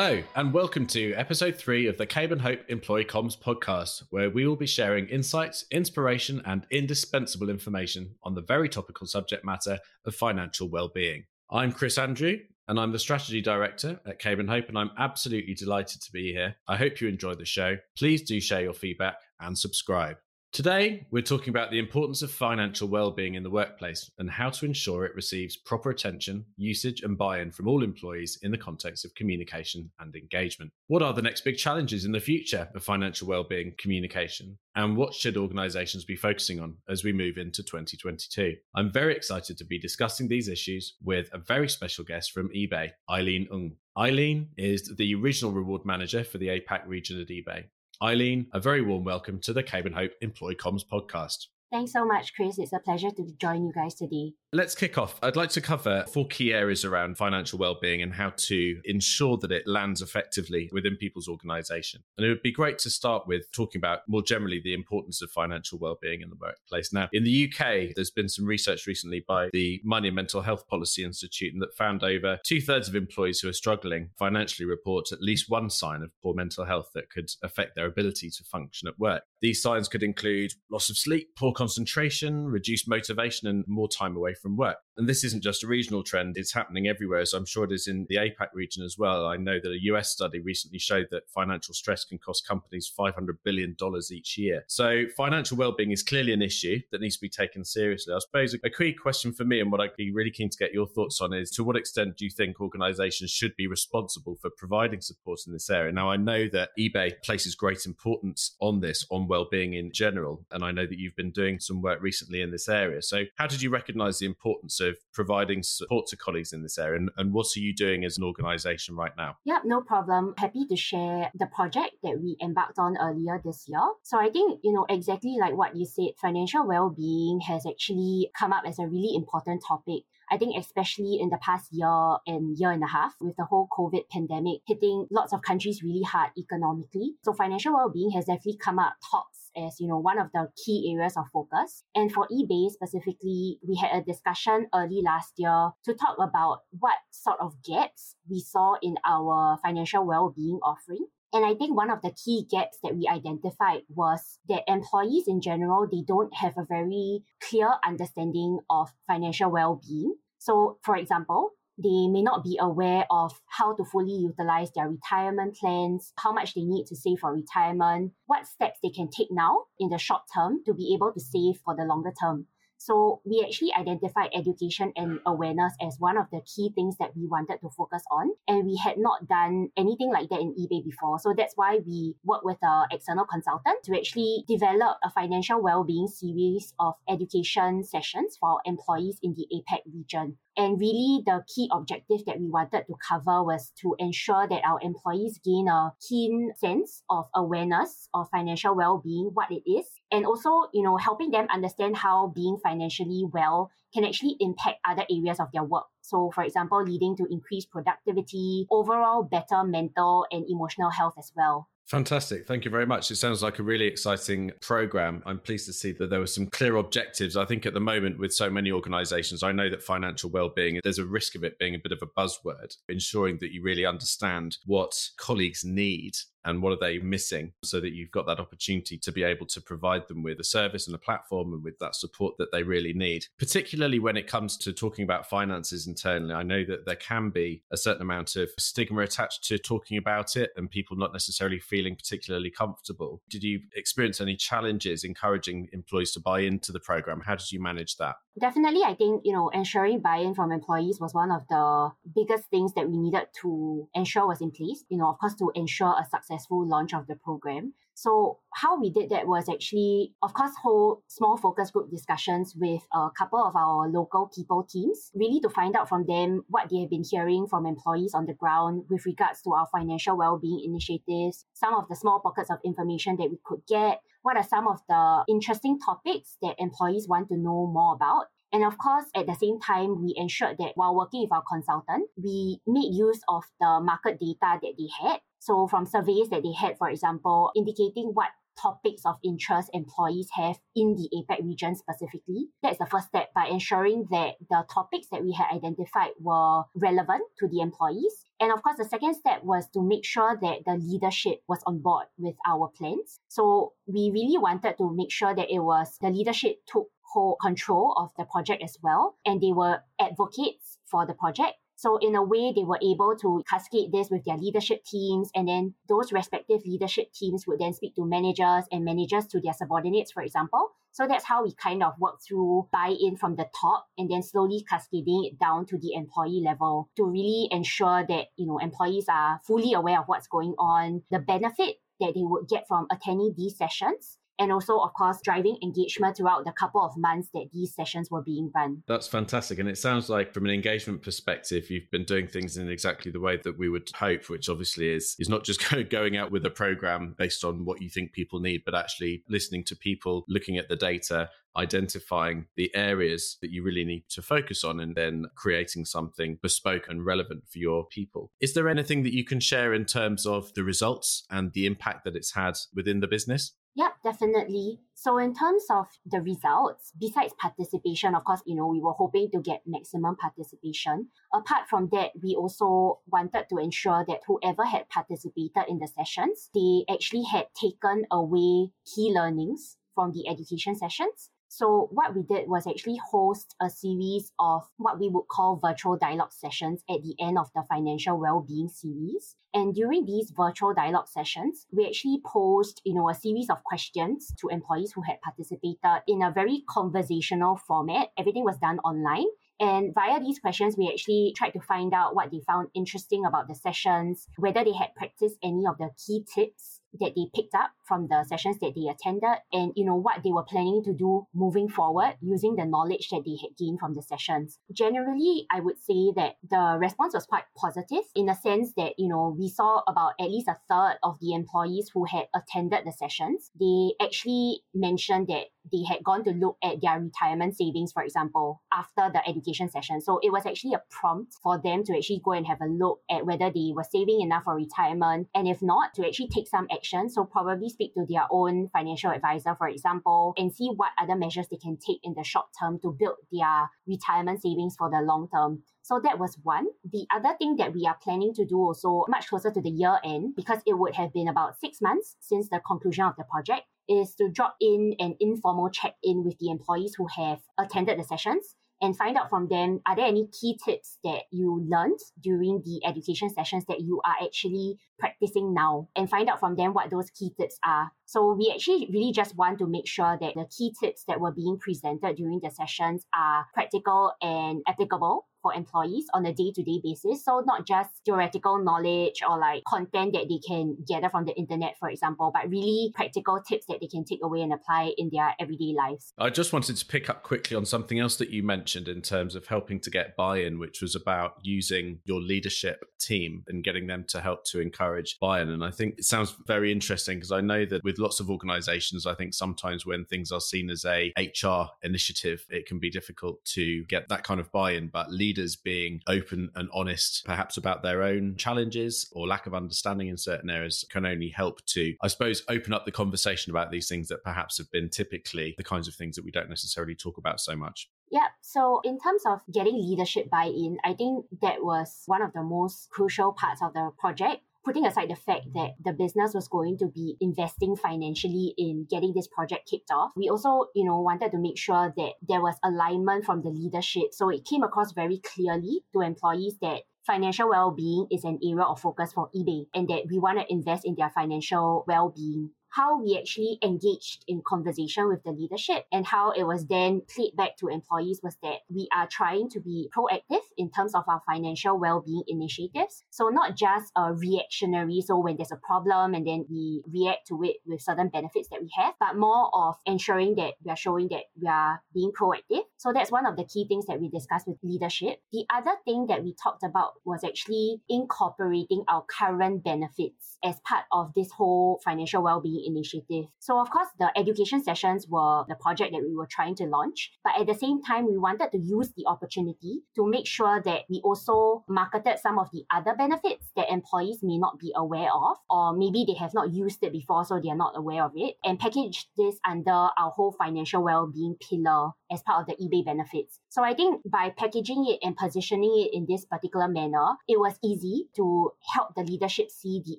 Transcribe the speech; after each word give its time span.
Hello, 0.00 0.22
and 0.36 0.54
welcome 0.54 0.86
to 0.86 1.12
episode 1.14 1.56
three 1.56 1.88
of 1.88 1.98
the 1.98 2.06
Caburn 2.06 2.38
Hope 2.38 2.60
Employee 2.68 3.04
Comms 3.04 3.36
podcast, 3.36 4.04
where 4.10 4.30
we 4.30 4.46
will 4.46 4.54
be 4.54 4.64
sharing 4.64 5.08
insights, 5.08 5.64
inspiration, 5.72 6.40
and 6.46 6.64
indispensable 6.70 7.50
information 7.50 8.14
on 8.22 8.36
the 8.36 8.40
very 8.40 8.68
topical 8.68 9.08
subject 9.08 9.44
matter 9.44 9.80
of 10.04 10.14
financial 10.14 10.68
well-being. 10.68 11.24
I'm 11.50 11.72
Chris 11.72 11.98
Andrew, 11.98 12.36
and 12.68 12.78
I'm 12.78 12.92
the 12.92 12.98
strategy 13.00 13.40
director 13.40 13.98
at 14.06 14.20
Caburn 14.20 14.48
Hope, 14.48 14.68
and 14.68 14.78
I'm 14.78 14.92
absolutely 14.96 15.54
delighted 15.54 16.00
to 16.02 16.12
be 16.12 16.32
here. 16.32 16.54
I 16.68 16.76
hope 16.76 17.00
you 17.00 17.08
enjoy 17.08 17.34
the 17.34 17.44
show. 17.44 17.78
Please 17.96 18.22
do 18.22 18.40
share 18.40 18.62
your 18.62 18.74
feedback 18.74 19.16
and 19.40 19.58
subscribe. 19.58 20.18
Today, 20.50 21.06
we're 21.10 21.22
talking 21.22 21.50
about 21.50 21.70
the 21.70 21.78
importance 21.78 22.22
of 22.22 22.32
financial 22.32 22.88
well-being 22.88 23.34
in 23.34 23.42
the 23.42 23.50
workplace 23.50 24.10
and 24.18 24.30
how 24.30 24.48
to 24.48 24.64
ensure 24.64 25.04
it 25.04 25.14
receives 25.14 25.58
proper 25.58 25.90
attention, 25.90 26.46
usage 26.56 27.02
and 27.02 27.18
buy-in 27.18 27.52
from 27.52 27.68
all 27.68 27.84
employees 27.84 28.38
in 28.42 28.50
the 28.50 28.58
context 28.58 29.04
of 29.04 29.14
communication 29.14 29.90
and 30.00 30.16
engagement. 30.16 30.72
What 30.86 31.02
are 31.02 31.12
the 31.12 31.22
next 31.22 31.44
big 31.44 31.58
challenges 31.58 32.06
in 32.06 32.12
the 32.12 32.18
future 32.18 32.66
of 32.74 32.82
financial 32.82 33.28
well-being 33.28 33.74
communication 33.78 34.58
and 34.74 34.96
what 34.96 35.12
should 35.12 35.36
organizations 35.36 36.06
be 36.06 36.16
focusing 36.16 36.60
on 36.60 36.78
as 36.88 37.04
we 37.04 37.12
move 37.12 37.36
into 37.36 37.62
2022? 37.62 38.56
I'm 38.74 38.90
very 38.90 39.14
excited 39.14 39.58
to 39.58 39.64
be 39.64 39.78
discussing 39.78 40.28
these 40.28 40.48
issues 40.48 40.96
with 41.04 41.28
a 41.32 41.38
very 41.38 41.68
special 41.68 42.04
guest 42.04 42.32
from 42.32 42.48
eBay, 42.48 42.92
Eileen 43.10 43.46
Ng. 43.52 43.76
Eileen 43.98 44.48
is 44.56 44.94
the 44.96 45.14
regional 45.16 45.52
reward 45.52 45.84
manager 45.84 46.24
for 46.24 46.38
the 46.38 46.48
APAC 46.48 46.86
region 46.86 47.20
at 47.20 47.28
eBay. 47.28 47.64
Eileen, 48.00 48.46
a 48.52 48.60
very 48.60 48.80
warm 48.80 49.02
welcome 49.02 49.40
to 49.40 49.52
the 49.52 49.60
Caburn 49.60 49.92
Hope 49.92 50.12
Employee 50.20 50.54
Comms 50.54 50.84
podcast. 50.86 51.48
Thanks 51.70 51.92
so 51.92 52.06
much, 52.06 52.32
Chris. 52.34 52.58
It's 52.58 52.72
a 52.72 52.78
pleasure 52.78 53.10
to 53.10 53.26
join 53.38 53.66
you 53.66 53.72
guys 53.74 53.94
today. 53.94 54.32
Let's 54.54 54.74
kick 54.74 54.96
off. 54.96 55.18
I'd 55.22 55.36
like 55.36 55.50
to 55.50 55.60
cover 55.60 56.06
four 56.10 56.26
key 56.26 56.54
areas 56.54 56.82
around 56.82 57.18
financial 57.18 57.58
well-being 57.58 58.00
and 58.00 58.14
how 58.14 58.30
to 58.30 58.80
ensure 58.86 59.36
that 59.38 59.52
it 59.52 59.66
lands 59.66 60.00
effectively 60.00 60.70
within 60.72 60.96
people's 60.96 61.28
organization. 61.28 62.02
And 62.16 62.24
it 62.24 62.30
would 62.30 62.40
be 62.40 62.52
great 62.52 62.78
to 62.78 62.90
start 62.90 63.26
with 63.26 63.52
talking 63.52 63.78
about 63.78 64.00
more 64.08 64.22
generally 64.22 64.62
the 64.64 64.72
importance 64.72 65.20
of 65.20 65.30
financial 65.30 65.78
well-being 65.78 66.22
in 66.22 66.30
the 66.30 66.36
workplace. 66.36 66.90
Now, 66.94 67.10
in 67.12 67.24
the 67.24 67.52
UK, 67.52 67.94
there's 67.94 68.10
been 68.10 68.30
some 68.30 68.46
research 68.46 68.86
recently 68.86 69.22
by 69.28 69.50
the 69.52 69.82
Money 69.84 70.08
and 70.08 70.16
Mental 70.16 70.40
Health 70.40 70.66
Policy 70.68 71.04
Institute 71.04 71.52
that 71.58 71.76
found 71.76 72.02
over 72.02 72.38
two-thirds 72.46 72.88
of 72.88 72.96
employees 72.96 73.40
who 73.40 73.50
are 73.50 73.52
struggling 73.52 74.08
financially 74.18 74.64
report 74.66 75.12
at 75.12 75.20
least 75.20 75.50
one 75.50 75.68
sign 75.68 76.00
of 76.00 76.10
poor 76.22 76.32
mental 76.32 76.64
health 76.64 76.88
that 76.94 77.10
could 77.10 77.28
affect 77.42 77.76
their 77.76 77.86
ability 77.86 78.30
to 78.30 78.44
function 78.44 78.88
at 78.88 78.98
work. 78.98 79.24
These 79.42 79.60
signs 79.60 79.88
could 79.88 80.02
include 80.02 80.54
loss 80.70 80.88
of 80.88 80.96
sleep, 80.96 81.28
poor 81.36 81.52
concentration, 81.58 82.46
reduced 82.46 82.88
motivation, 82.88 83.48
and 83.48 83.64
more 83.66 83.88
time 83.88 84.16
away 84.16 84.32
from 84.32 84.56
work. 84.56 84.76
And 84.98 85.08
this 85.08 85.22
isn't 85.22 85.44
just 85.44 85.62
a 85.62 85.68
regional 85.68 86.02
trend, 86.02 86.36
it's 86.36 86.52
happening 86.52 86.88
everywhere. 86.88 87.24
So 87.24 87.38
I'm 87.38 87.46
sure 87.46 87.64
it 87.64 87.70
is 87.70 87.86
in 87.86 88.04
the 88.08 88.16
APAC 88.16 88.48
region 88.52 88.84
as 88.84 88.98
well. 88.98 89.26
I 89.26 89.36
know 89.36 89.60
that 89.62 89.70
a 89.70 89.82
US 89.84 90.10
study 90.10 90.40
recently 90.40 90.80
showed 90.80 91.06
that 91.12 91.30
financial 91.30 91.72
stress 91.72 92.04
can 92.04 92.18
cost 92.18 92.46
companies 92.46 92.92
$500 92.98 93.14
billion 93.44 93.76
each 94.10 94.36
year. 94.36 94.64
So 94.66 95.04
financial 95.16 95.56
well-being 95.56 95.92
is 95.92 96.02
clearly 96.02 96.32
an 96.32 96.42
issue 96.42 96.80
that 96.90 97.00
needs 97.00 97.14
to 97.14 97.20
be 97.20 97.28
taken 97.28 97.64
seriously. 97.64 98.12
I 98.12 98.18
suppose 98.18 98.54
a, 98.54 98.70
key 98.70 98.92
question 98.92 99.32
for 99.32 99.44
me 99.44 99.60
and 99.60 99.70
what 99.70 99.80
I'd 99.80 99.96
be 99.96 100.12
really 100.12 100.30
keen 100.30 100.50
to 100.50 100.58
get 100.58 100.72
your 100.72 100.86
thoughts 100.86 101.20
on 101.20 101.32
is 101.32 101.50
to 101.52 101.64
what 101.64 101.76
extent 101.76 102.16
do 102.16 102.24
you 102.24 102.30
think 102.30 102.60
organizations 102.60 103.30
should 103.30 103.54
be 103.56 103.66
responsible 103.68 104.36
for 104.40 104.50
providing 104.50 105.00
support 105.00 105.40
in 105.46 105.52
this 105.52 105.70
area? 105.70 105.92
Now, 105.92 106.10
I 106.10 106.16
know 106.16 106.48
that 106.48 106.70
eBay 106.78 107.12
places 107.22 107.54
great 107.54 107.86
importance 107.86 108.56
on 108.60 108.80
this, 108.80 109.06
on 109.10 109.28
well-being 109.28 109.74
in 109.74 109.92
general. 109.92 110.44
And 110.50 110.64
I 110.64 110.72
know 110.72 110.86
that 110.86 110.98
you've 110.98 111.16
been 111.16 111.30
doing 111.30 111.60
some 111.60 111.82
work 111.82 112.00
recently 112.02 112.42
in 112.42 112.50
this 112.50 112.68
area. 112.68 113.00
So 113.02 113.24
how 113.36 113.46
did 113.46 113.62
you 113.62 113.70
recognize 113.70 114.18
the 114.18 114.26
importance 114.26 114.80
of 114.80 114.87
providing 115.12 115.62
support 115.62 116.06
to 116.08 116.16
colleagues 116.16 116.52
in 116.52 116.62
this 116.62 116.78
area? 116.78 116.98
And, 116.98 117.10
and 117.16 117.32
what 117.32 117.46
are 117.56 117.60
you 117.60 117.74
doing 117.74 118.04
as 118.04 118.18
an 118.18 118.24
organization 118.24 118.96
right 118.96 119.12
now? 119.16 119.36
Yep, 119.44 119.62
no 119.64 119.80
problem. 119.80 120.34
Happy 120.38 120.66
to 120.68 120.76
share 120.76 121.30
the 121.34 121.46
project 121.46 121.96
that 122.02 122.20
we 122.20 122.36
embarked 122.42 122.78
on 122.78 122.96
earlier 123.00 123.40
this 123.44 123.64
year. 123.68 123.80
So 124.02 124.18
I 124.18 124.30
think, 124.30 124.60
you 124.62 124.72
know, 124.72 124.86
exactly 124.88 125.36
like 125.40 125.56
what 125.56 125.76
you 125.76 125.86
said, 125.86 126.10
financial 126.20 126.66
well-being 126.66 127.40
has 127.40 127.66
actually 127.66 128.30
come 128.38 128.52
up 128.52 128.64
as 128.66 128.78
a 128.78 128.86
really 128.86 129.14
important 129.14 129.62
topic 129.66 130.04
I 130.30 130.36
think 130.36 130.56
especially 130.58 131.18
in 131.20 131.30
the 131.30 131.38
past 131.38 131.68
year 131.72 132.16
and 132.26 132.56
year 132.58 132.70
and 132.70 132.82
a 132.82 132.86
half 132.86 133.14
with 133.20 133.36
the 133.36 133.44
whole 133.44 133.68
COVID 133.76 134.08
pandemic 134.10 134.60
hitting 134.66 135.06
lots 135.10 135.32
of 135.32 135.42
countries 135.42 135.82
really 135.82 136.02
hard 136.02 136.30
economically. 136.36 137.14
So 137.24 137.32
financial 137.32 137.74
well-being 137.74 138.10
has 138.10 138.26
definitely 138.26 138.58
come 138.58 138.78
up 138.78 138.94
tops 139.10 139.37
as, 139.66 139.80
you 139.80 139.88
know, 139.88 139.98
one 139.98 140.18
of 140.18 140.28
the 140.32 140.48
key 140.64 140.94
areas 140.94 141.16
of 141.16 141.24
focus. 141.32 141.82
And 141.94 142.12
for 142.12 142.26
eBay 142.28 142.70
specifically, 142.70 143.58
we 143.66 143.76
had 143.76 143.90
a 143.96 144.04
discussion 144.04 144.68
early 144.74 145.02
last 145.04 145.32
year 145.36 145.70
to 145.84 145.94
talk 145.94 146.16
about 146.18 146.60
what 146.70 146.98
sort 147.10 147.38
of 147.40 147.62
gaps 147.62 148.16
we 148.28 148.40
saw 148.40 148.76
in 148.82 148.96
our 149.04 149.58
financial 149.62 150.06
well-being 150.06 150.60
offering. 150.62 151.06
And 151.32 151.44
I 151.44 151.54
think 151.54 151.76
one 151.76 151.90
of 151.90 152.00
the 152.00 152.12
key 152.12 152.46
gaps 152.50 152.78
that 152.82 152.96
we 152.96 153.06
identified 153.06 153.82
was 153.88 154.38
that 154.48 154.64
employees 154.66 155.24
in 155.26 155.42
general, 155.42 155.86
they 155.90 156.02
don't 156.06 156.34
have 156.34 156.54
a 156.56 156.64
very 156.64 157.20
clear 157.42 157.70
understanding 157.86 158.60
of 158.70 158.88
financial 159.06 159.50
well-being. 159.50 160.14
So, 160.38 160.78
for 160.82 160.96
example, 160.96 161.50
they 161.78 162.08
may 162.08 162.22
not 162.22 162.42
be 162.42 162.58
aware 162.60 163.06
of 163.10 163.32
how 163.46 163.74
to 163.74 163.84
fully 163.84 164.12
utilize 164.12 164.70
their 164.72 164.88
retirement 164.88 165.54
plans, 165.56 166.12
how 166.18 166.32
much 166.32 166.54
they 166.54 166.62
need 166.62 166.86
to 166.86 166.96
save 166.96 167.20
for 167.20 167.32
retirement, 167.32 168.12
what 168.26 168.46
steps 168.46 168.80
they 168.82 168.90
can 168.90 169.08
take 169.08 169.28
now 169.30 169.64
in 169.78 169.88
the 169.88 169.98
short 169.98 170.22
term 170.34 170.62
to 170.66 170.74
be 170.74 170.92
able 170.94 171.12
to 171.12 171.20
save 171.20 171.60
for 171.64 171.76
the 171.76 171.84
longer 171.84 172.12
term. 172.20 172.46
So 172.78 173.20
we 173.24 173.44
actually 173.44 173.72
identified 173.78 174.30
education 174.34 174.92
and 174.96 175.18
awareness 175.26 175.74
as 175.82 175.96
one 175.98 176.16
of 176.16 176.26
the 176.30 176.40
key 176.42 176.70
things 176.74 176.96
that 176.98 177.16
we 177.16 177.26
wanted 177.26 177.58
to 177.60 177.70
focus 177.76 178.02
on. 178.10 178.30
And 178.46 178.64
we 178.64 178.76
had 178.76 178.96
not 178.96 179.28
done 179.28 179.70
anything 179.76 180.10
like 180.10 180.28
that 180.30 180.40
in 180.40 180.54
eBay 180.54 180.84
before. 180.84 181.18
So 181.18 181.34
that's 181.36 181.54
why 181.56 181.80
we 181.84 182.14
worked 182.24 182.44
with 182.44 182.58
an 182.62 182.86
external 182.92 183.26
consultant 183.26 183.82
to 183.84 183.96
actually 183.98 184.44
develop 184.48 184.98
a 185.04 185.10
financial 185.10 185.60
well-being 185.60 186.06
series 186.06 186.72
of 186.78 186.94
education 187.08 187.82
sessions 187.84 188.36
for 188.40 188.60
employees 188.64 189.18
in 189.22 189.34
the 189.34 189.46
APAC 189.52 189.80
region. 189.92 190.38
And 190.56 190.80
really, 190.80 191.22
the 191.24 191.44
key 191.54 191.68
objective 191.72 192.24
that 192.26 192.40
we 192.40 192.48
wanted 192.48 192.84
to 192.86 192.94
cover 193.08 193.44
was 193.44 193.72
to 193.82 193.94
ensure 193.98 194.48
that 194.48 194.62
our 194.64 194.80
employees 194.82 195.38
gain 195.44 195.68
a 195.68 195.92
keen 196.08 196.52
sense 196.56 197.02
of 197.08 197.26
awareness 197.34 198.08
of 198.14 198.28
financial 198.30 198.74
well-being, 198.74 199.30
what 199.34 199.50
it 199.50 199.62
is, 199.70 199.86
and 200.10 200.26
also, 200.26 200.68
you 200.72 200.82
know, 200.82 200.96
helping 200.96 201.30
them 201.30 201.46
understand 201.50 201.96
how 201.96 202.28
being 202.28 202.58
financially 202.62 203.24
well 203.32 203.70
can 203.92 204.04
actually 204.04 204.36
impact 204.40 204.78
other 204.84 205.04
areas 205.10 205.40
of 205.40 205.48
their 205.52 205.64
work. 205.64 205.86
So, 206.02 206.30
for 206.34 206.44
example, 206.44 206.82
leading 206.82 207.16
to 207.16 207.26
increased 207.30 207.70
productivity, 207.70 208.66
overall 208.70 209.22
better 209.22 209.64
mental 209.64 210.26
and 210.30 210.44
emotional 210.48 210.90
health 210.90 211.14
as 211.18 211.32
well. 211.36 211.68
Fantastic. 211.88 212.46
Thank 212.46 212.66
you 212.66 212.70
very 212.70 212.84
much. 212.84 213.10
It 213.10 213.16
sounds 213.16 213.42
like 213.42 213.58
a 213.58 213.62
really 213.62 213.86
exciting 213.86 214.52
program. 214.60 215.22
I'm 215.24 215.38
pleased 215.38 215.64
to 215.66 215.72
see 215.72 215.92
that 215.92 216.10
there 216.10 216.20
were 216.20 216.26
some 216.26 216.46
clear 216.46 216.76
objectives. 216.76 217.34
I 217.34 217.46
think 217.46 217.64
at 217.64 217.72
the 217.72 217.80
moment, 217.80 218.18
with 218.18 218.34
so 218.34 218.50
many 218.50 218.70
organizations, 218.70 219.42
I 219.42 219.52
know 219.52 219.70
that 219.70 219.82
financial 219.82 220.28
well-being, 220.28 220.80
there's 220.84 220.98
a 220.98 221.06
risk 221.06 221.34
of 221.34 221.44
it 221.44 221.58
being 221.58 221.74
a 221.74 221.78
bit 221.78 221.92
of 221.92 222.02
a 222.02 222.06
buzzword, 222.06 222.76
ensuring 222.90 223.38
that 223.40 223.52
you 223.52 223.62
really 223.62 223.86
understand 223.86 224.58
what 224.66 224.92
colleagues 225.16 225.64
need 225.64 226.12
and 226.44 226.62
what 226.62 226.72
are 226.72 226.78
they 226.80 226.98
missing 226.98 227.52
so 227.62 227.80
that 227.80 227.92
you've 227.92 228.10
got 228.10 228.26
that 228.26 228.40
opportunity 228.40 228.98
to 228.98 229.12
be 229.12 229.22
able 229.22 229.46
to 229.46 229.60
provide 229.60 230.06
them 230.08 230.22
with 230.22 230.40
a 230.40 230.44
service 230.44 230.86
and 230.86 230.94
a 230.94 230.98
platform 230.98 231.52
and 231.52 231.62
with 231.64 231.78
that 231.78 231.94
support 231.94 232.34
that 232.38 232.52
they 232.52 232.62
really 232.62 232.92
need. 232.92 233.26
Particularly 233.38 233.98
when 233.98 234.16
it 234.16 234.26
comes 234.26 234.56
to 234.58 234.72
talking 234.72 235.04
about 235.04 235.28
finances 235.28 235.86
internally 235.86 236.34
i 236.34 236.42
know 236.42 236.64
that 236.64 236.86
there 236.86 236.96
can 236.96 237.30
be 237.30 237.62
a 237.70 237.76
certain 237.76 238.02
amount 238.02 238.36
of 238.36 238.48
stigma 238.58 239.02
attached 239.02 239.44
to 239.44 239.58
talking 239.58 239.98
about 239.98 240.36
it 240.36 240.50
and 240.56 240.70
people 240.70 240.96
not 240.96 241.12
necessarily 241.12 241.58
feeling 241.58 241.94
particularly 241.94 242.50
comfortable. 242.50 243.22
Did 243.28 243.42
you 243.42 243.60
experience 243.74 244.20
any 244.20 244.36
challenges 244.36 245.04
encouraging 245.04 245.68
employees 245.72 246.12
to 246.12 246.20
buy 246.20 246.40
into 246.40 246.72
the 246.72 246.80
program? 246.80 247.20
How 247.20 247.34
did 247.34 247.50
you 247.52 247.60
manage 247.60 247.96
that 247.96 248.16
definitely 248.38 248.82
i 248.84 248.94
think 248.94 249.22
you 249.24 249.32
know 249.32 249.48
ensuring 249.48 250.00
buy-in 250.00 250.34
from 250.34 250.52
employees 250.52 251.00
was 251.00 251.14
one 251.14 251.30
of 251.30 251.46
the 251.48 251.90
biggest 252.14 252.44
things 252.50 252.72
that 252.74 252.88
we 252.88 252.96
needed 252.96 253.26
to 253.40 253.88
ensure 253.94 254.26
was 254.26 254.40
in 254.40 254.50
place 254.50 254.84
you 254.88 254.98
know 254.98 255.08
of 255.08 255.18
course 255.18 255.34
to 255.34 255.50
ensure 255.54 255.94
a 255.98 256.04
successful 256.04 256.66
launch 256.66 256.94
of 256.94 257.06
the 257.06 257.16
program 257.16 257.72
so 257.98 258.38
how 258.54 258.80
we 258.80 258.90
did 258.90 259.10
that 259.10 259.26
was 259.26 259.48
actually 259.48 260.12
of 260.22 260.32
course 260.34 260.52
hold 260.62 261.02
small 261.08 261.36
focus 261.36 261.70
group 261.70 261.90
discussions 261.90 262.54
with 262.56 262.82
a 262.94 263.08
couple 263.16 263.42
of 263.42 263.56
our 263.56 263.88
local 263.88 264.30
people 264.34 264.66
teams 264.70 265.10
really 265.14 265.40
to 265.40 265.48
find 265.48 265.74
out 265.74 265.88
from 265.88 266.04
them 266.06 266.44
what 266.48 266.68
they 266.70 266.80
have 266.80 266.90
been 266.90 267.04
hearing 267.08 267.46
from 267.48 267.66
employees 267.66 268.14
on 268.14 268.26
the 268.26 268.34
ground 268.34 268.84
with 268.88 269.04
regards 269.04 269.42
to 269.42 269.52
our 269.52 269.66
financial 269.72 270.16
well-being 270.16 270.62
initiatives 270.64 271.44
some 271.54 271.74
of 271.74 271.88
the 271.88 271.96
small 271.96 272.20
pockets 272.20 272.50
of 272.50 272.58
information 272.64 273.16
that 273.16 273.30
we 273.30 273.38
could 273.44 273.62
get 273.68 274.00
what 274.22 274.36
are 274.36 274.44
some 274.44 274.66
of 274.68 274.80
the 274.88 275.24
interesting 275.28 275.78
topics 275.78 276.36
that 276.42 276.56
employees 276.58 277.08
want 277.08 277.28
to 277.28 277.36
know 277.36 277.66
more 277.66 277.94
about? 277.94 278.26
And 278.52 278.64
of 278.64 278.78
course, 278.78 279.06
at 279.14 279.26
the 279.26 279.34
same 279.34 279.60
time, 279.60 280.02
we 280.02 280.14
ensured 280.16 280.56
that 280.58 280.72
while 280.74 280.94
working 280.94 281.22
with 281.22 281.32
our 281.32 281.42
consultant, 281.42 282.08
we 282.16 282.60
made 282.66 282.94
use 282.94 283.20
of 283.28 283.44
the 283.60 283.80
market 283.82 284.18
data 284.18 284.58
that 284.60 284.74
they 284.76 284.88
had. 285.00 285.20
So 285.38 285.68
from 285.68 285.86
surveys 285.86 286.28
that 286.30 286.42
they 286.42 286.52
had, 286.52 286.78
for 286.78 286.88
example, 286.88 287.50
indicating 287.56 288.10
what 288.14 288.28
topics 288.60 289.02
of 289.04 289.16
interest 289.24 289.70
employees 289.72 290.28
have 290.34 290.58
in 290.74 290.94
the 290.96 291.08
APAC 291.14 291.44
region 291.44 291.76
specifically. 291.76 292.48
That's 292.62 292.78
the 292.78 292.86
first 292.86 293.08
step 293.08 293.32
by 293.34 293.46
ensuring 293.46 294.06
that 294.10 294.34
the 294.50 294.64
topics 294.72 295.08
that 295.12 295.22
we 295.22 295.32
had 295.32 295.46
identified 295.54 296.10
were 296.20 296.64
relevant 296.74 297.22
to 297.38 297.48
the 297.48 297.60
employees. 297.60 298.24
And 298.40 298.52
of 298.52 298.62
course, 298.62 298.78
the 298.78 298.84
second 298.84 299.14
step 299.14 299.42
was 299.44 299.68
to 299.74 299.82
make 299.82 300.04
sure 300.04 300.38
that 300.40 300.64
the 300.64 300.74
leadership 300.74 301.42
was 301.48 301.62
on 301.66 301.78
board 301.78 302.06
with 302.18 302.34
our 302.46 302.68
plans. 302.68 303.20
So 303.28 303.72
we 303.86 304.10
really 304.12 304.38
wanted 304.38 304.76
to 304.78 304.94
make 304.94 305.10
sure 305.10 305.34
that 305.34 305.50
it 305.50 305.60
was 305.60 305.96
the 306.00 306.10
leadership 306.10 306.58
took 306.66 306.88
whole 307.12 307.36
control 307.40 307.94
of 307.96 308.10
the 308.18 308.24
project 308.24 308.62
as 308.62 308.76
well, 308.82 309.16
and 309.24 309.40
they 309.40 309.52
were 309.52 309.80
advocates 309.98 310.78
for 310.84 311.06
the 311.06 311.14
project. 311.14 311.54
So 311.78 311.96
in 311.98 312.16
a 312.16 312.22
way, 312.24 312.52
they 312.52 312.64
were 312.64 312.80
able 312.82 313.14
to 313.20 313.44
cascade 313.48 313.92
this 313.92 314.10
with 314.10 314.24
their 314.24 314.36
leadership 314.36 314.84
teams, 314.84 315.30
and 315.32 315.46
then 315.46 315.74
those 315.88 316.10
respective 316.10 316.66
leadership 316.66 317.12
teams 317.12 317.46
would 317.46 317.60
then 317.60 317.72
speak 317.72 317.94
to 317.94 318.04
managers 318.04 318.64
and 318.72 318.84
managers 318.84 319.28
to 319.28 319.40
their 319.40 319.52
subordinates, 319.52 320.10
for 320.10 320.24
example. 320.24 320.72
So 320.90 321.06
that's 321.06 321.24
how 321.24 321.44
we 321.44 321.54
kind 321.54 321.84
of 321.84 321.92
work 322.00 322.20
through 322.20 322.66
buy-in 322.72 323.16
from 323.16 323.36
the 323.36 323.46
top 323.60 323.86
and 323.96 324.10
then 324.10 324.24
slowly 324.24 324.64
cascading 324.68 325.26
it 325.26 325.38
down 325.38 325.66
to 325.66 325.78
the 325.78 325.94
employee 325.94 326.42
level 326.44 326.88
to 326.96 327.04
really 327.04 327.46
ensure 327.52 328.04
that, 328.08 328.26
you 328.36 328.46
know, 328.46 328.58
employees 328.58 329.04
are 329.08 329.40
fully 329.44 329.72
aware 329.72 330.00
of 330.00 330.08
what's 330.08 330.26
going 330.26 330.56
on, 330.58 331.04
the 331.12 331.20
benefit 331.20 331.76
that 332.00 332.14
they 332.16 332.24
would 332.24 332.48
get 332.48 332.66
from 332.66 332.88
attending 332.90 333.34
these 333.36 333.56
sessions 333.56 334.18
and 334.38 334.52
also, 334.52 334.78
of 334.78 334.92
course, 334.94 335.18
driving 335.22 335.58
engagement 335.62 336.16
throughout 336.16 336.44
the 336.44 336.52
couple 336.52 336.82
of 336.82 336.96
months 336.96 337.28
that 337.34 337.48
these 337.52 337.74
sessions 337.74 338.10
were 338.10 338.22
being 338.22 338.50
run. 338.54 338.82
That's 338.86 339.08
fantastic. 339.08 339.58
And 339.58 339.68
it 339.68 339.78
sounds 339.78 340.08
like, 340.08 340.32
from 340.32 340.44
an 340.44 340.52
engagement 340.52 341.02
perspective, 341.02 341.70
you've 341.70 341.90
been 341.90 342.04
doing 342.04 342.28
things 342.28 342.56
in 342.56 342.68
exactly 342.68 343.10
the 343.10 343.20
way 343.20 343.38
that 343.42 343.58
we 343.58 343.68
would 343.68 343.88
hope, 343.94 344.28
which 344.28 344.48
obviously 344.48 344.88
is, 344.90 345.16
is 345.18 345.28
not 345.28 345.44
just 345.44 345.60
going 345.90 346.16
out 346.16 346.30
with 346.30 346.46
a 346.46 346.50
program 346.50 347.14
based 347.18 347.44
on 347.44 347.64
what 347.64 347.82
you 347.82 347.90
think 347.90 348.12
people 348.12 348.40
need, 348.40 348.62
but 348.64 348.74
actually 348.74 349.24
listening 349.28 349.64
to 349.64 349.76
people, 349.76 350.24
looking 350.28 350.56
at 350.56 350.68
the 350.68 350.76
data, 350.76 351.28
identifying 351.56 352.46
the 352.56 352.70
areas 352.74 353.36
that 353.42 353.50
you 353.50 353.62
really 353.62 353.84
need 353.84 354.04
to 354.08 354.22
focus 354.22 354.62
on 354.62 354.78
and 354.80 354.94
then 354.94 355.26
creating 355.34 355.84
something 355.84 356.38
bespoke 356.40 356.86
and 356.88 357.04
relevant 357.04 357.42
for 357.48 357.58
your 357.58 357.84
people. 357.86 358.30
Is 358.40 358.54
there 358.54 358.68
anything 358.68 359.02
that 359.02 359.14
you 359.14 359.24
can 359.24 359.40
share 359.40 359.74
in 359.74 359.84
terms 359.84 360.24
of 360.24 360.54
the 360.54 360.62
results 360.62 361.24
and 361.30 361.52
the 361.52 361.66
impact 361.66 362.04
that 362.04 362.14
it's 362.14 362.34
had 362.34 362.56
within 362.74 363.00
the 363.00 363.08
business? 363.08 363.52
Yep, 363.78 363.92
definitely. 364.02 364.80
So 364.94 365.18
in 365.18 365.36
terms 365.36 365.62
of 365.70 365.86
the 366.04 366.20
results, 366.20 366.92
besides 366.98 367.32
participation, 367.38 368.16
of 368.16 368.24
course, 368.24 368.42
you 368.44 368.56
know, 368.56 368.66
we 368.66 368.80
were 368.80 368.92
hoping 368.92 369.30
to 369.30 369.40
get 369.40 369.62
maximum 369.68 370.16
participation. 370.16 371.10
Apart 371.32 371.68
from 371.70 371.88
that, 371.92 372.10
we 372.20 372.34
also 372.34 372.98
wanted 373.06 373.46
to 373.48 373.58
ensure 373.58 374.04
that 374.08 374.22
whoever 374.26 374.64
had 374.64 374.88
participated 374.88 375.62
in 375.68 375.78
the 375.78 375.86
sessions, 375.86 376.50
they 376.52 376.92
actually 376.92 377.22
had 377.22 377.46
taken 377.54 378.04
away 378.10 378.72
key 378.84 379.12
learnings 379.14 379.76
from 379.94 380.10
the 380.10 380.26
education 380.26 380.74
sessions. 380.74 381.30
So 381.48 381.88
what 381.92 382.14
we 382.14 382.22
did 382.22 382.48
was 382.48 382.66
actually 382.66 382.98
host 383.10 383.54
a 383.60 383.70
series 383.70 384.32
of 384.38 384.68
what 384.76 385.00
we 385.00 385.08
would 385.08 385.28
call 385.28 385.56
virtual 385.56 385.96
dialogue 385.96 386.32
sessions 386.32 386.82
at 386.90 387.02
the 387.02 387.14
end 387.18 387.38
of 387.38 387.50
the 387.54 387.64
financial 387.68 388.18
well-being 388.18 388.68
series. 388.68 389.34
And 389.54 389.74
during 389.74 390.04
these 390.04 390.30
virtual 390.36 390.74
dialogue 390.74 391.08
sessions, 391.08 391.66
we 391.72 391.86
actually 391.86 392.20
posed, 392.24 392.82
you 392.84 392.94
know, 392.94 393.08
a 393.08 393.14
series 393.14 393.48
of 393.48 393.64
questions 393.64 394.32
to 394.40 394.48
employees 394.48 394.92
who 394.92 395.02
had 395.02 395.22
participated 395.22 396.02
in 396.06 396.22
a 396.22 396.30
very 396.30 396.64
conversational 396.68 397.56
format. 397.56 398.08
Everything 398.18 398.44
was 398.44 398.58
done 398.58 398.78
online. 398.80 399.26
And 399.58 399.92
via 399.94 400.20
these 400.20 400.38
questions, 400.38 400.76
we 400.76 400.88
actually 400.92 401.32
tried 401.36 401.50
to 401.50 401.60
find 401.60 401.92
out 401.92 402.14
what 402.14 402.30
they 402.30 402.40
found 402.46 402.68
interesting 402.74 403.24
about 403.24 403.48
the 403.48 403.54
sessions, 403.54 404.28
whether 404.36 404.62
they 404.62 404.74
had 404.74 404.94
practiced 404.94 405.38
any 405.42 405.66
of 405.66 405.78
the 405.78 405.90
key 406.06 406.24
tips 406.32 406.80
that 407.00 407.12
they 407.14 407.26
picked 407.34 407.54
up 407.54 407.70
from 407.86 408.08
the 408.08 408.24
sessions 408.24 408.58
that 408.60 408.72
they 408.74 408.88
attended 408.90 409.38
and 409.52 409.72
you 409.76 409.84
know 409.84 409.94
what 409.94 410.22
they 410.22 410.30
were 410.30 410.42
planning 410.42 410.82
to 410.84 410.92
do 410.92 411.26
moving 411.34 411.68
forward 411.68 412.14
using 412.20 412.56
the 412.56 412.64
knowledge 412.64 413.08
that 413.10 413.22
they 413.24 413.36
had 413.40 413.56
gained 413.58 413.78
from 413.78 413.94
the 413.94 414.02
sessions 414.02 414.58
generally 414.72 415.46
i 415.50 415.60
would 415.60 415.78
say 415.78 416.12
that 416.14 416.36
the 416.48 416.76
response 416.80 417.14
was 417.14 417.26
quite 417.26 417.44
positive 417.56 418.04
in 418.14 418.26
the 418.26 418.34
sense 418.34 418.72
that 418.76 418.92
you 418.98 419.08
know 419.08 419.34
we 419.38 419.48
saw 419.48 419.82
about 419.88 420.12
at 420.20 420.30
least 420.30 420.48
a 420.48 420.56
third 420.68 420.96
of 421.02 421.18
the 421.20 421.32
employees 421.32 421.90
who 421.92 422.04
had 422.04 422.26
attended 422.34 422.80
the 422.84 422.92
sessions 422.92 423.50
they 423.58 423.92
actually 424.04 424.60
mentioned 424.74 425.26
that 425.28 425.46
they 425.72 425.84
had 425.88 426.02
gone 426.04 426.24
to 426.24 426.30
look 426.30 426.56
at 426.62 426.80
their 426.80 427.00
retirement 427.00 427.56
savings, 427.56 427.92
for 427.92 428.02
example, 428.02 428.62
after 428.72 429.10
the 429.12 429.26
education 429.28 429.70
session. 429.70 430.00
So 430.00 430.18
it 430.22 430.30
was 430.30 430.46
actually 430.46 430.74
a 430.74 430.82
prompt 430.90 431.34
for 431.42 431.60
them 431.62 431.84
to 431.84 431.96
actually 431.96 432.20
go 432.24 432.32
and 432.32 432.46
have 432.46 432.60
a 432.60 432.66
look 432.66 433.00
at 433.10 433.26
whether 433.26 433.50
they 433.50 433.72
were 433.74 433.84
saving 433.84 434.20
enough 434.20 434.44
for 434.44 434.54
retirement. 434.54 435.28
And 435.34 435.48
if 435.48 435.62
not, 435.62 435.94
to 435.94 436.06
actually 436.06 436.28
take 436.28 436.48
some 436.48 436.68
action. 436.78 437.10
So 437.10 437.24
probably 437.24 437.68
speak 437.68 437.94
to 437.94 438.06
their 438.08 438.26
own 438.30 438.70
financial 438.72 439.10
advisor, 439.10 439.54
for 439.56 439.68
example, 439.68 440.34
and 440.36 440.54
see 440.54 440.70
what 440.74 440.90
other 441.00 441.16
measures 441.16 441.48
they 441.50 441.56
can 441.56 441.76
take 441.76 442.00
in 442.02 442.14
the 442.16 442.24
short 442.24 442.46
term 442.58 442.78
to 442.82 442.96
build 442.98 443.16
their 443.32 443.70
retirement 443.86 444.42
savings 444.42 444.76
for 444.78 444.88
the 444.90 445.00
long 445.02 445.28
term. 445.34 445.62
So 445.82 446.00
that 446.04 446.18
was 446.18 446.38
one. 446.42 446.66
The 446.90 447.06
other 447.14 447.34
thing 447.38 447.56
that 447.56 447.72
we 447.74 447.86
are 447.86 447.96
planning 448.02 448.32
to 448.34 448.44
do 448.44 448.56
also 448.56 449.04
much 449.08 449.28
closer 449.28 449.50
to 449.50 449.60
the 449.60 449.70
year 449.70 449.98
end, 450.04 450.34
because 450.36 450.60
it 450.66 450.78
would 450.78 450.94
have 450.94 451.12
been 451.12 451.28
about 451.28 451.58
six 451.58 451.80
months 451.80 452.16
since 452.20 452.48
the 452.48 452.60
conclusion 452.66 453.04
of 453.04 453.16
the 453.16 453.24
project, 453.24 453.62
is 453.88 454.14
to 454.16 454.28
drop 454.28 454.54
in 454.60 454.94
an 454.98 455.16
informal 455.18 455.70
check 455.70 455.94
in 456.02 456.24
with 456.24 456.38
the 456.38 456.50
employees 456.50 456.94
who 456.96 457.06
have 457.16 457.40
attended 457.58 457.98
the 457.98 458.04
sessions 458.04 458.54
and 458.80 458.96
find 458.96 459.16
out 459.16 459.30
from 459.30 459.48
them 459.48 459.80
are 459.86 459.96
there 459.96 460.06
any 460.06 460.28
key 460.28 460.58
tips 460.64 460.98
that 461.04 461.22
you 461.30 461.66
learned 461.68 461.98
during 462.22 462.62
the 462.64 462.80
education 462.86 463.30
sessions 463.30 463.64
that 463.68 463.80
you 463.80 464.00
are 464.04 464.16
actually 464.24 464.78
practicing 464.98 465.54
now 465.54 465.88
and 465.96 466.10
find 466.10 466.28
out 466.28 466.40
from 466.40 466.56
them 466.56 466.74
what 466.74 466.90
those 466.90 467.10
key 467.10 467.30
tips 467.38 467.58
are. 467.64 467.92
So 468.06 468.34
we 468.34 468.50
actually 468.52 468.88
really 468.92 469.12
just 469.12 469.36
want 469.36 469.58
to 469.60 469.66
make 469.66 469.86
sure 469.86 470.18
that 470.20 470.34
the 470.34 470.46
key 470.56 470.74
tips 470.80 471.04
that 471.06 471.20
were 471.20 471.32
being 471.32 471.58
presented 471.58 472.16
during 472.16 472.40
the 472.42 472.50
sessions 472.50 473.06
are 473.14 473.46
practical 473.54 474.12
and 474.20 474.62
applicable 474.66 475.26
for 475.42 475.54
employees 475.54 476.06
on 476.14 476.26
a 476.26 476.32
day 476.32 476.52
to 476.54 476.62
day 476.62 476.80
basis. 476.82 477.24
So, 477.24 477.42
not 477.46 477.66
just 477.66 477.90
theoretical 478.04 478.62
knowledge 478.62 479.22
or 479.28 479.38
like 479.38 479.62
content 479.64 480.12
that 480.14 480.26
they 480.28 480.40
can 480.46 480.76
gather 480.86 481.08
from 481.08 481.24
the 481.24 481.32
internet, 481.34 481.76
for 481.78 481.88
example, 481.88 482.30
but 482.32 482.48
really 482.48 482.92
practical 482.94 483.40
tips 483.46 483.66
that 483.66 483.80
they 483.80 483.86
can 483.86 484.04
take 484.04 484.20
away 484.22 484.42
and 484.42 484.52
apply 484.52 484.92
in 484.98 485.10
their 485.12 485.34
everyday 485.38 485.74
lives. 485.76 486.12
I 486.18 486.30
just 486.30 486.52
wanted 486.52 486.76
to 486.76 486.86
pick 486.86 487.08
up 487.08 487.22
quickly 487.22 487.56
on 487.56 487.64
something 487.64 487.98
else 487.98 488.16
that 488.16 488.30
you 488.30 488.42
mentioned 488.42 488.88
in 488.88 489.02
terms 489.02 489.34
of 489.34 489.46
helping 489.46 489.80
to 489.80 489.90
get 489.90 490.16
buy 490.16 490.38
in, 490.38 490.58
which 490.58 490.82
was 490.82 490.94
about 490.94 491.34
using 491.42 492.00
your 492.04 492.20
leadership 492.20 492.84
team 492.98 493.44
and 493.48 493.64
getting 493.64 493.86
them 493.86 494.04
to 494.08 494.20
help 494.20 494.44
to 494.46 494.60
encourage 494.60 495.18
buy 495.20 495.40
in. 495.40 495.48
And 495.48 495.64
I 495.64 495.70
think 495.70 495.98
it 495.98 496.04
sounds 496.04 496.34
very 496.46 496.72
interesting 496.72 497.18
because 497.18 497.32
I 497.32 497.40
know 497.40 497.64
that 497.66 497.84
with 497.84 497.98
lots 497.98 498.20
of 498.20 498.30
organizations, 498.30 499.06
I 499.06 499.14
think 499.14 499.34
sometimes 499.34 499.86
when 499.86 500.04
things 500.04 500.32
are 500.32 500.40
seen 500.40 500.70
as 500.70 500.84
a 500.84 501.12
HR 501.16 501.70
initiative, 501.82 502.44
it 502.50 502.66
can 502.66 502.78
be 502.78 502.90
difficult 502.90 503.44
to 503.46 503.84
get 503.84 504.08
that 504.08 504.24
kind 504.24 504.40
of 504.40 504.50
buy 504.52 504.72
in. 504.72 504.88
But 504.88 505.10
leaders 505.28 505.56
being 505.56 506.00
open 506.06 506.50
and 506.54 506.70
honest, 506.72 507.22
perhaps 507.26 507.58
about 507.58 507.82
their 507.82 508.02
own 508.02 508.34
challenges 508.36 509.08
or 509.12 509.26
lack 509.26 509.46
of 509.46 509.54
understanding 509.54 510.08
in 510.08 510.16
certain 510.16 510.48
areas, 510.48 510.86
can 510.90 511.04
only 511.04 511.28
help 511.28 511.64
to, 511.66 511.94
I 512.02 512.08
suppose, 512.08 512.42
open 512.48 512.72
up 512.72 512.86
the 512.86 512.92
conversation 512.92 513.50
about 513.50 513.70
these 513.70 513.88
things 513.88 514.08
that 514.08 514.24
perhaps 514.24 514.56
have 514.56 514.70
been 514.70 514.88
typically 514.88 515.54
the 515.58 515.64
kinds 515.64 515.86
of 515.86 515.94
things 515.94 516.16
that 516.16 516.24
we 516.24 516.30
don't 516.30 516.48
necessarily 516.48 516.94
talk 516.94 517.18
about 517.18 517.40
so 517.40 517.54
much. 517.54 517.90
Yeah. 518.10 518.28
So 518.40 518.80
in 518.84 518.98
terms 518.98 519.24
of 519.26 519.40
getting 519.52 519.74
leadership 519.74 520.30
buy-in, 520.30 520.78
I 520.82 520.94
think 520.94 521.26
that 521.42 521.62
was 521.62 522.04
one 522.06 522.22
of 522.22 522.32
the 522.32 522.42
most 522.42 522.88
crucial 522.88 523.32
parts 523.32 523.60
of 523.62 523.74
the 523.74 523.90
project 523.98 524.40
putting 524.68 524.84
aside 524.84 525.08
the 525.08 525.16
fact 525.16 525.46
that 525.54 525.70
the 525.82 525.94
business 525.94 526.34
was 526.34 526.46
going 526.46 526.76
to 526.76 526.88
be 526.88 527.16
investing 527.22 527.74
financially 527.74 528.52
in 528.58 528.86
getting 528.90 529.14
this 529.14 529.26
project 529.26 529.66
kicked 529.66 529.90
off, 529.90 530.12
we 530.14 530.28
also, 530.28 530.66
you 530.74 530.84
know, 530.84 531.00
wanted 531.00 531.32
to 531.32 531.38
make 531.38 531.56
sure 531.56 531.90
that 531.96 532.12
there 532.28 532.42
was 532.42 532.54
alignment 532.62 533.24
from 533.24 533.40
the 533.40 533.48
leadership. 533.48 534.12
So 534.12 534.28
it 534.28 534.44
came 534.44 534.62
across 534.62 534.92
very 534.92 535.22
clearly 535.24 535.80
to 535.94 536.02
employees 536.02 536.58
that 536.60 536.82
financial 537.06 537.48
well-being 537.48 538.08
is 538.10 538.24
an 538.24 538.38
area 538.44 538.62
of 538.62 538.78
focus 538.78 539.14
for 539.14 539.30
eBay 539.34 539.64
and 539.74 539.88
that 539.88 540.02
we 540.10 540.18
want 540.18 540.38
to 540.38 540.52
invest 540.52 540.84
in 540.84 540.94
their 540.98 541.08
financial 541.08 541.86
well-being 541.88 542.50
how 542.70 543.02
we 543.02 543.18
actually 543.18 543.58
engaged 543.62 544.24
in 544.28 544.42
conversation 544.46 545.08
with 545.08 545.22
the 545.24 545.32
leadership 545.32 545.86
and 545.92 546.06
how 546.06 546.32
it 546.32 546.44
was 546.44 546.66
then 546.66 547.02
played 547.14 547.34
back 547.36 547.56
to 547.58 547.68
employees 547.68 548.20
was 548.22 548.36
that 548.42 548.58
we 548.68 548.88
are 548.94 549.06
trying 549.06 549.48
to 549.50 549.60
be 549.60 549.88
proactive 549.96 550.42
in 550.56 550.70
terms 550.70 550.94
of 550.94 551.04
our 551.08 551.22
financial 551.26 551.78
well-being 551.78 552.24
initiatives. 552.28 553.04
So 553.10 553.28
not 553.28 553.56
just 553.56 553.92
a 553.96 554.12
reactionary, 554.12 555.00
so 555.00 555.18
when 555.18 555.36
there's 555.36 555.52
a 555.52 555.56
problem 555.56 556.14
and 556.14 556.26
then 556.26 556.46
we 556.50 556.82
react 556.86 557.26
to 557.28 557.42
it 557.42 557.56
with 557.66 557.80
certain 557.80 558.08
benefits 558.08 558.48
that 558.48 558.60
we 558.60 558.70
have, 558.76 558.94
but 559.00 559.16
more 559.16 559.50
of 559.54 559.76
ensuring 559.86 560.36
that 560.36 560.54
we 560.64 560.70
are 560.70 560.76
showing 560.76 561.08
that 561.08 561.24
we 561.40 561.48
are 561.48 561.82
being 561.94 562.12
proactive. 562.12 562.62
So 562.76 562.92
that's 562.92 563.10
one 563.10 563.26
of 563.26 563.36
the 563.36 563.44
key 563.44 563.66
things 563.66 563.86
that 563.86 564.00
we 564.00 564.08
discussed 564.08 564.46
with 564.46 564.58
leadership. 564.62 565.20
The 565.32 565.44
other 565.52 565.72
thing 565.84 566.06
that 566.08 566.22
we 566.22 566.34
talked 566.34 566.62
about 566.62 566.94
was 567.04 567.24
actually 567.24 567.80
incorporating 567.88 568.84
our 568.88 569.02
current 569.02 569.64
benefits 569.64 570.38
as 570.44 570.56
part 570.60 570.84
of 570.92 571.12
this 571.14 571.30
whole 571.32 571.80
financial 571.84 572.22
well-being 572.22 572.57
initiative. 572.66 573.26
So 573.38 573.58
of 573.60 573.70
course, 573.70 573.88
the 573.98 574.10
education 574.16 574.62
sessions 574.62 575.06
were 575.08 575.44
the 575.48 575.56
project 575.56 575.92
that 575.92 576.04
we 576.06 576.14
were 576.14 576.28
trying 576.30 576.54
to 576.56 576.64
launch, 576.64 577.12
but 577.24 577.40
at 577.40 577.46
the 577.46 577.54
same 577.54 577.82
time, 577.82 578.06
we 578.06 578.18
wanted 578.18 578.50
to 578.52 578.58
use 578.58 578.92
the 578.96 579.06
opportunity 579.06 579.82
to 579.96 580.06
make 580.06 580.26
sure 580.26 580.62
that 580.64 580.82
we 580.88 581.00
also 581.04 581.64
marketed 581.68 582.18
some 582.18 582.38
of 582.38 582.48
the 582.52 582.64
other 582.70 582.94
benefits 582.96 583.50
that 583.56 583.70
employees 583.70 584.20
may 584.22 584.38
not 584.38 584.58
be 584.58 584.72
aware 584.76 585.10
of, 585.12 585.36
or 585.48 585.76
maybe 585.76 586.04
they 586.06 586.18
have 586.18 586.34
not 586.34 586.52
used 586.52 586.82
it 586.82 586.92
before, 586.92 587.24
so 587.24 587.40
they 587.40 587.50
are 587.50 587.56
not 587.56 587.76
aware 587.76 588.04
of 588.04 588.12
it, 588.14 588.36
and 588.44 588.58
package 588.58 589.08
this 589.16 589.38
under 589.46 589.70
our 589.70 590.10
whole 590.10 590.32
financial 590.32 590.82
well-being 590.82 591.36
pillar 591.40 591.90
as 592.10 592.22
part 592.22 592.40
of 592.40 592.46
the 592.46 592.62
eBay 592.62 592.84
benefits. 592.84 593.40
So 593.48 593.62
I 593.62 593.74
think 593.74 594.02
by 594.10 594.30
packaging 594.36 594.86
it 594.88 595.04
and 595.06 595.16
positioning 595.16 595.86
it 595.86 595.96
in 595.96 596.06
this 596.08 596.24
particular 596.24 596.68
manner, 596.68 597.16
it 597.26 597.38
was 597.38 597.58
easy 597.62 598.08
to 598.16 598.52
help 598.74 598.94
the 598.94 599.02
leadership 599.02 599.50
see 599.50 599.82
the 599.84 599.96